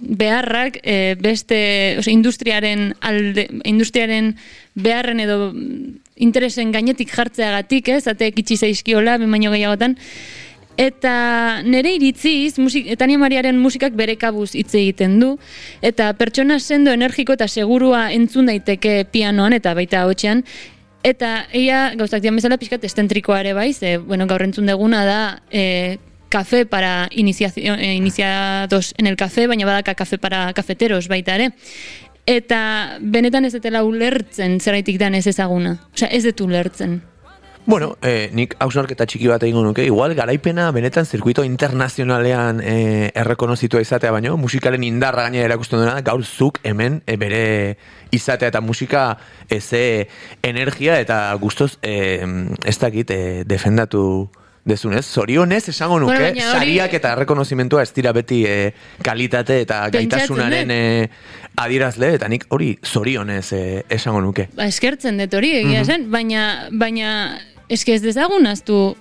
beharrak 0.00 0.80
e, 0.84 1.16
beste, 1.20 1.60
osea, 2.00 2.12
industriaren 2.16 2.94
alde, 3.00 3.48
industriaren 3.68 4.36
beharren 4.74 5.20
edo 5.20 5.52
interesen 6.20 6.72
gainetik 6.72 7.12
jartzeagatik, 7.16 7.88
ez, 7.96 8.04
ateak 8.08 8.38
itxi 8.44 8.56
zaizkiola, 8.60 9.18
baino 9.20 9.50
gehiagotan, 9.52 9.96
Eta 10.80 11.60
nere 11.60 11.90
iritziz, 11.98 12.56
musik, 12.56 12.86
Tania 12.96 13.20
Mariaren 13.20 13.58
musikak 13.60 13.92
bere 13.98 14.14
kabuz 14.16 14.54
hitz 14.56 14.70
egiten 14.72 15.18
du, 15.20 15.34
eta 15.84 16.06
pertsona 16.16 16.56
sendo 16.58 16.94
energiko 16.96 17.36
eta 17.36 17.48
segurua 17.48 18.06
entzun 18.16 18.48
daiteke 18.48 19.04
pianoan 19.12 19.52
eta 19.52 19.74
baita 19.76 20.06
hotxean, 20.08 20.40
eta 21.04 21.34
eia 21.52 21.90
gauzak 22.00 22.24
dian 22.24 22.40
bezala 22.40 22.56
pixkat 22.56 22.86
estentrikoa 22.88 23.42
ere 23.42 23.52
bai, 23.52 23.74
ze, 23.74 23.98
bueno, 23.98 24.24
gaur 24.30 24.46
entzun 24.46 24.72
deguna 24.72 25.04
da 25.04 25.20
e, 25.52 25.98
café 26.32 26.64
para 26.64 27.10
iniciacio, 27.10 27.74
e, 27.74 27.92
iniciados 27.94 28.94
en 28.96 29.06
el 29.06 29.20
café, 29.20 29.46
baina 29.46 29.68
badaka 29.68 29.94
café 29.94 30.16
para 30.16 30.50
cafeteros 30.54 31.08
baita 31.08 31.36
ere. 31.36 31.52
Eta 32.24 32.96
benetan 33.00 33.44
ez 33.44 33.52
dutela 33.52 33.84
ulertzen 33.84 34.60
zeraitik 34.60 34.96
dan 34.96 35.14
ez 35.14 35.26
ezaguna. 35.26 35.76
Osea, 35.92 36.08
ez 36.08 36.24
dut 36.24 36.40
ulertzen. 36.40 37.02
Bueno, 37.66 37.96
eh, 38.02 38.30
nik 38.34 38.54
hausnarketa 38.58 39.04
txiki 39.06 39.28
bat 39.30 39.42
egingo 39.46 39.60
nuke, 39.62 39.84
igual 39.86 40.14
garaipena 40.18 40.70
benetan 40.74 41.06
zirkuito 41.06 41.44
internazionalean 41.46 42.58
eh, 42.64 43.12
errekonozitua 43.14 43.82
izatea 43.84 44.10
baino, 44.16 44.34
musikaren 44.40 44.82
indarra 44.82 45.28
gaina 45.28 45.44
erakusten 45.44 45.78
duena, 45.78 46.00
gaur 46.02 46.24
zuk 46.24 46.58
hemen 46.66 47.02
eh, 47.06 47.16
bere 47.20 47.44
izatea 48.16 48.48
eta 48.50 48.60
musika 48.64 49.04
eze 49.48 50.08
energia 50.42 50.98
eta 51.04 51.20
gustoz 51.38 51.76
eh, 51.82 52.24
ez 52.64 52.78
dakit 52.80 53.10
eh, 53.14 53.42
defendatu 53.46 54.30
dezunez, 54.64 55.06
zorionez 55.06 55.68
esango 55.70 55.96
nuke, 56.00 56.16
Bueno, 56.18 56.26
hori- 56.36 56.42
sariak 56.52 56.92
eta 56.94 57.14
errekonozimentua 57.14 57.82
ez 57.82 57.92
dira 57.96 58.12
beti 58.12 58.42
eh, 58.46 58.72
kalitate 59.02 59.60
eta 59.62 59.86
Pentsatzen 59.90 60.36
gaitasunaren 60.36 60.68
dut. 60.68 61.20
Eh, 61.56 61.62
adierazle, 61.64 62.14
eta 62.14 62.28
nik 62.28 62.46
hori 62.48 62.76
zorionez 62.84 63.52
eh, 63.52 63.82
esango 63.88 64.20
nuke. 64.24 64.48
Ba, 64.56 64.66
eskertzen 64.70 65.18
dut 65.20 65.34
hori 65.34 65.52
egia 65.60 65.84
zen, 65.84 66.10
baina, 66.10 66.68
baina 66.72 67.38
eske 67.70 67.94
ez 67.94 68.02
dezagun 68.02 68.46
aztu 68.50 68.96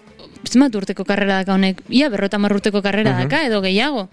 zenbat 0.48 0.76
urteko 0.76 1.04
karrera 1.08 1.42
daka 1.42 1.56
honek, 1.56 1.82
ia 1.90 2.10
berrota 2.10 2.38
urteko 2.38 2.82
karrera 2.82 3.18
daka 3.18 3.44
edo 3.46 3.62
gehiago. 3.62 4.08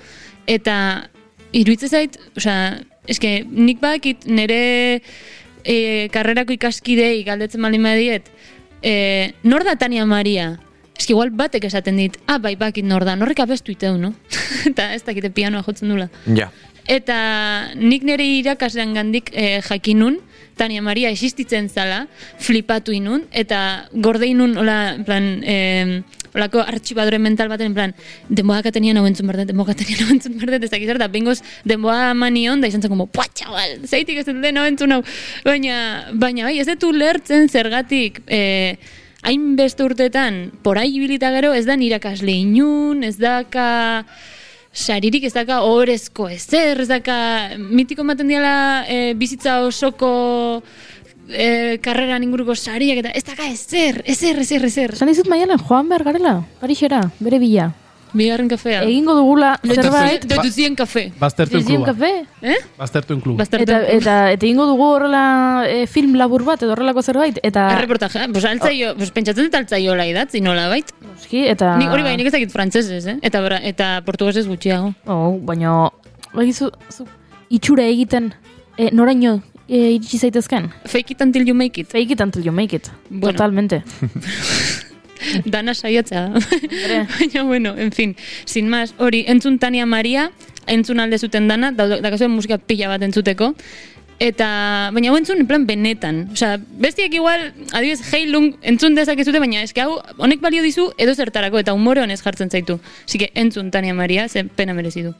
Eta 0.46 1.08
iruditzen 1.52 1.88
zait, 1.88 2.18
osea, 2.36 2.82
eske 3.08 3.44
nik 3.46 3.80
badakit 3.80 4.26
nire 4.26 5.00
e, 5.64 6.08
karrerako 6.14 6.54
ikaskidei 6.56 7.24
galdetzen 7.26 7.62
baldin 7.62 7.82
badiet, 7.86 8.30
e, 8.82 9.32
nor 9.42 9.64
da 9.64 9.76
Tania 9.76 10.06
Maria? 10.06 10.56
Eski 10.96 11.12
igual 11.12 11.30
batek 11.36 11.66
esaten 11.68 11.98
dit, 12.00 12.14
ah, 12.26 12.38
bai, 12.40 12.54
bakit 12.56 12.86
nor 12.88 13.04
da, 13.04 13.16
norrek 13.20 13.42
abestu 13.44 13.74
iteu, 13.74 13.98
no? 14.00 14.14
Eta 14.70 14.94
ez 14.94 15.02
dakite 15.04 15.30
pianoa 15.30 15.62
jotzen 15.66 15.92
dula. 15.92 16.08
Ja. 16.38 16.48
Eta 16.86 17.74
nik 17.74 18.04
nire 18.06 18.24
irakaslean 18.38 18.94
gandik 18.94 19.30
eh, 19.34 19.60
jakinun, 19.66 20.20
Tania 20.56 20.80
Maria 20.80 21.10
existitzen 21.12 21.68
zala, 21.68 22.06
flipatu 22.40 22.94
inun, 22.96 23.26
eta 23.36 23.88
gorde 23.92 24.28
inun, 24.30 24.54
hola, 24.56 24.94
en 24.94 25.04
plan, 25.04 25.26
eh, 25.44 26.00
olako 26.36 26.62
artxibadore 26.64 27.18
mental 27.20 27.50
baten, 27.52 27.72
en 27.72 27.74
plan, 27.76 27.92
denboa 28.28 28.62
tenian 28.72 28.96
hau 28.96 29.04
entzun 29.08 29.28
berdet, 29.28 29.50
denboa 29.50 29.74
tenian 29.76 30.06
hau 30.06 30.14
entzun 30.14 30.38
berdet, 30.40 30.64
ez 30.64 30.70
dakizar, 30.72 31.00
da 31.00 31.08
bengoz 31.12 31.42
denboa 31.68 32.14
manion, 32.14 32.60
da 32.60 32.70
izan 32.72 32.84
zen 32.84 32.96
pua, 32.96 33.26
txabal, 33.34 33.82
zeitik 33.84 34.22
ez 34.22 34.26
dut 34.28 34.44
hau 34.44 34.64
entzun 34.64 34.96
hau, 34.96 35.02
baina, 35.44 35.80
baina, 36.14 36.46
bai, 36.48 36.56
ez 36.62 36.68
dut 36.70 36.88
ulertzen 36.88 37.50
zergatik, 37.52 38.22
eh, 38.26 38.76
hainbeste 39.26 39.84
urtetan, 39.84 40.52
porai 40.62 40.88
ibilita 40.88 41.32
gero, 41.34 41.52
ez 41.52 41.66
da 41.66 41.76
nirakasle 41.76 42.32
inun, 42.32 43.04
ez 43.04 43.16
daka 43.18 44.06
saririk 44.76 45.24
ez 45.24 45.32
daka 45.34 45.62
ohorezko 45.64 46.28
ezer, 46.32 46.82
ez 46.84 46.88
daka 46.90 47.16
mitiko 47.56 48.04
ematen 48.04 48.28
diala 48.28 48.84
e, 48.84 49.14
bizitza 49.18 49.62
osoko 49.64 50.10
e, 51.28 51.78
karreran 51.82 52.26
inguruko 52.26 52.54
sariak 52.54 53.00
eta 53.00 53.14
ez 53.16 53.24
daka 53.24 53.48
ezer, 53.48 54.02
ezer, 54.04 54.44
ezer, 54.44 54.68
ezer. 54.68 54.94
Esan 54.98 55.10
dizut 55.12 55.32
maialen, 55.32 55.60
joan 55.68 55.88
behar 55.88 56.04
garela, 56.10 56.36
Parixera, 56.60 57.02
bere 57.20 57.40
bila. 57.42 57.72
Bigarren 58.12 58.48
kafea. 58.48 58.82
Egingo 58.86 59.14
dugula 59.16 59.56
zerbait, 59.62 60.24
Letuzien 60.30 60.76
kafe. 60.78 61.12
Baztertuen 61.18 61.62
Dizien 61.62 61.82
kluba. 61.82 61.92
kafe, 61.92 62.26
Eh? 62.42 62.56
Baztertuen 62.78 63.20
kluba. 63.20 63.42
Eta, 63.44 63.58
eta, 63.58 63.80
eta 63.90 64.46
egingo 64.46 64.66
dugu 64.66 64.86
horrela 64.94 65.64
e, 65.68 65.86
film 65.90 66.14
labur 66.16 66.44
bat, 66.46 66.62
edo 66.62 66.72
horrelako 66.72 67.02
zerbait, 67.02 67.40
eta... 67.42 67.66
Erreportaje, 67.76 68.28
pues 68.32 68.44
altzaio, 68.44 68.94
pues 68.96 69.10
pentsatzen 69.10 69.48
dut 69.48 69.58
altzaiola 69.58 70.06
idatzi 70.06 70.40
nola 70.40 70.68
bait. 70.72 70.92
Noski, 71.02 71.46
eta... 71.50 71.74
Ni 71.80 71.88
hori 71.90 72.06
bai, 72.06 72.16
nik 72.16 72.30
ez 72.30 72.34
dakit 72.38 72.54
frantzesez, 72.54 73.04
eh? 73.06 73.18
Eta, 73.22 73.42
eta 73.62 73.90
portugesez 74.06 74.46
gutxiago. 74.48 74.94
Oh, 75.06 75.36
baina, 75.42 75.90
bagizu, 76.32 76.70
zu, 76.90 77.06
itxura 77.50 77.84
egiten, 77.90 78.32
e, 78.78 78.90
noraino 78.92 79.40
e, 79.68 79.96
iritsi 79.98 80.18
zaitezken? 80.18 80.70
Fake 80.86 81.10
it 81.12 81.20
until 81.20 81.46
you 81.46 81.54
make 81.54 81.80
it. 81.80 81.88
Fake 81.90 82.12
it 82.12 82.20
until 82.20 82.44
you 82.46 82.52
make 82.52 82.74
it. 82.76 82.88
Bueno. 83.10 83.32
Totalmente. 83.32 83.82
Dana 85.44 85.74
saiatzea. 85.74 86.28
Baina, 87.18 87.42
bueno, 87.42 87.74
en 87.76 87.92
fin, 87.92 88.16
sin 88.44 88.68
más, 88.68 88.94
hori, 88.98 89.24
entzun 89.28 89.58
Tania 89.58 89.86
Maria, 89.86 90.30
entzun 90.66 91.00
alde 91.00 91.18
zuten 91.18 91.48
dana, 91.48 91.72
dakazuen 91.72 92.30
musika 92.30 92.58
pila 92.58 92.88
bat 92.88 93.02
entzuteko, 93.06 93.52
eta, 94.18 94.48
baina 94.94 95.10
hau 95.10 95.16
entzun, 95.18 95.40
en 95.42 95.46
plan, 95.46 95.66
benetan. 95.68 96.22
Osea, 96.32 96.56
bestiak 96.82 97.14
igual, 97.14 97.50
adibidez, 97.72 98.00
heilung 98.12 98.52
entzun 98.62 98.96
dezakezute, 98.98 99.40
baina 99.42 99.62
eske 99.62 99.84
hau, 99.84 100.00
honek 100.18 100.42
balio 100.44 100.64
dizu, 100.64 100.90
edo 100.98 101.14
zertarako, 101.14 101.60
eta 101.62 101.74
humore 101.76 102.02
honez 102.02 102.22
jartzen 102.24 102.50
zaitu. 102.50 102.80
Así 103.04 103.18
que, 103.22 103.30
entzun 103.34 103.70
Tania 103.70 103.94
Maria, 103.94 104.28
ze 104.28 104.44
pena 104.44 104.74
merezi 104.74 105.06
du. 105.06 105.14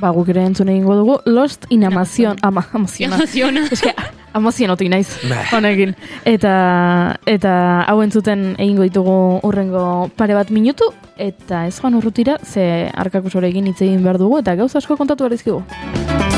Ba, 0.00 0.10
guk 0.10 0.30
ere 0.32 0.44
entzun 0.46 0.70
egingo 0.72 0.96
dugu, 0.96 1.18
Lost 1.26 1.66
in 1.70 1.84
Amazon, 1.84 2.38
ama, 2.42 2.64
Amaziona. 2.72 3.16
Amaziona. 3.16 3.66
Eske, 3.72 3.92
amazionatu 4.32 4.88
naiz, 4.88 5.08
honekin. 5.52 5.94
Eta, 6.24 6.52
eta 7.26 7.54
hau 7.88 8.00
entzuten 8.02 8.52
egingo 8.58 8.86
ditugu 8.88 9.16
urrengo 9.48 10.10
pare 10.16 10.34
bat 10.38 10.50
minutu, 10.50 10.92
eta 11.16 11.66
ez 11.68 11.78
joan 11.78 11.98
urrutira, 12.00 12.38
ze 12.42 12.90
arkakusorekin 12.92 13.72
hitz 13.72 13.80
egin 13.82 14.02
behar 14.02 14.18
dugu, 14.18 14.40
eta 14.42 14.56
gauza 14.56 14.78
asko 14.78 14.96
kontatu 14.96 15.24
behar 15.24 15.38
dizkigu. 15.38 16.31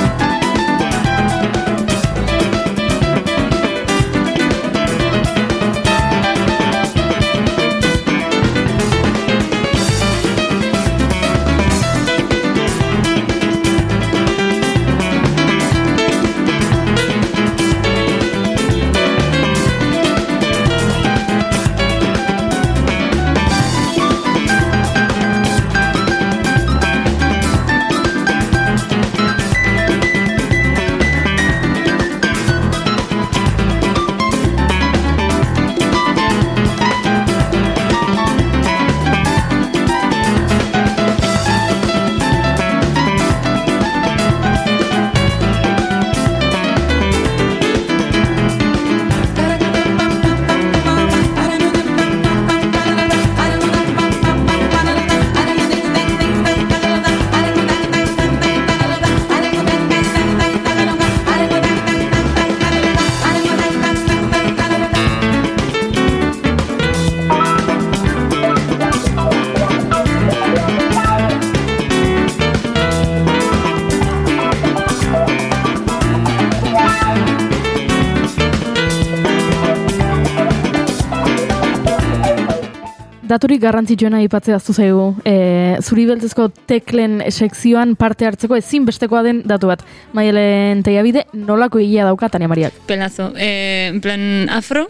Garrantzitsuena 83.65 84.21
aipatzea 84.23 84.59
aztu 84.61 84.75
zaigu. 84.77 85.07
E, 85.27 85.35
zuri 85.83 86.07
beltzezko 86.11 86.51
teklen 86.71 87.23
sekzioan 87.31 87.97
parte 88.01 88.29
hartzeko 88.29 88.59
ezinbestekoa 88.61 89.25
den 89.27 89.43
datu 89.49 89.71
bat. 89.73 89.85
Maialen 90.17 90.85
teiabide 90.87 91.27
nolako 91.33 91.83
egia 91.83 92.07
dauka 92.09 92.31
Tania 92.33 92.51
Mariak. 92.53 92.77
Pelazo. 92.89 93.33
E, 93.37 93.99
plan, 94.05 94.49
afro, 94.53 94.87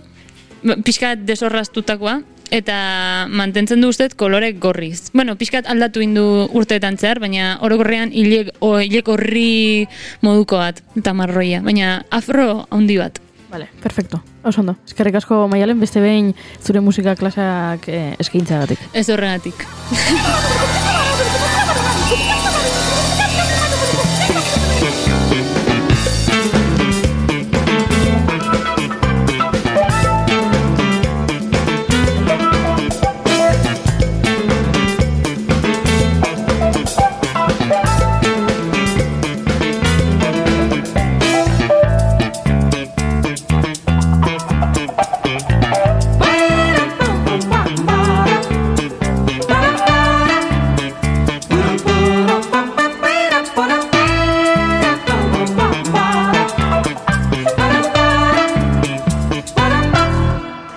pixkat 0.84 1.24
desorraztutakoa, 1.28 2.20
eta 2.54 3.26
mantentzen 3.30 3.82
du 3.82 3.90
ustez 3.92 4.12
kolorek 4.18 4.60
gorriz. 4.62 5.10
Bueno, 5.14 5.36
pixkat 5.40 5.68
aldatu 5.70 6.02
indu 6.04 6.24
urteetan 6.54 6.98
zehar, 7.00 7.20
baina 7.22 7.54
orokorrean 7.64 8.12
hilek, 8.14 8.52
hilek 8.60 9.10
horri 9.10 9.86
moduko 10.22 10.60
bat, 10.62 10.82
eta 10.98 11.14
marroia. 11.16 11.62
Baina 11.64 12.00
afro 12.14 12.66
handi 12.70 13.00
bat. 13.00 13.23
Vale, 13.54 13.68
perfecto. 13.80 14.20
Oso 14.42 14.62
ondo. 14.62 14.74
Eskerrik 14.82 15.14
asko 15.20 15.44
Maialen 15.46 15.78
beste 15.78 16.02
behin 16.02 16.32
zure 16.58 16.82
musika 16.82 17.14
klaseak 17.14 17.86
eh, 17.86 18.16
eskaintzagatik. 18.18 18.82
Ez 18.92 19.06
horregatik. 19.14 19.62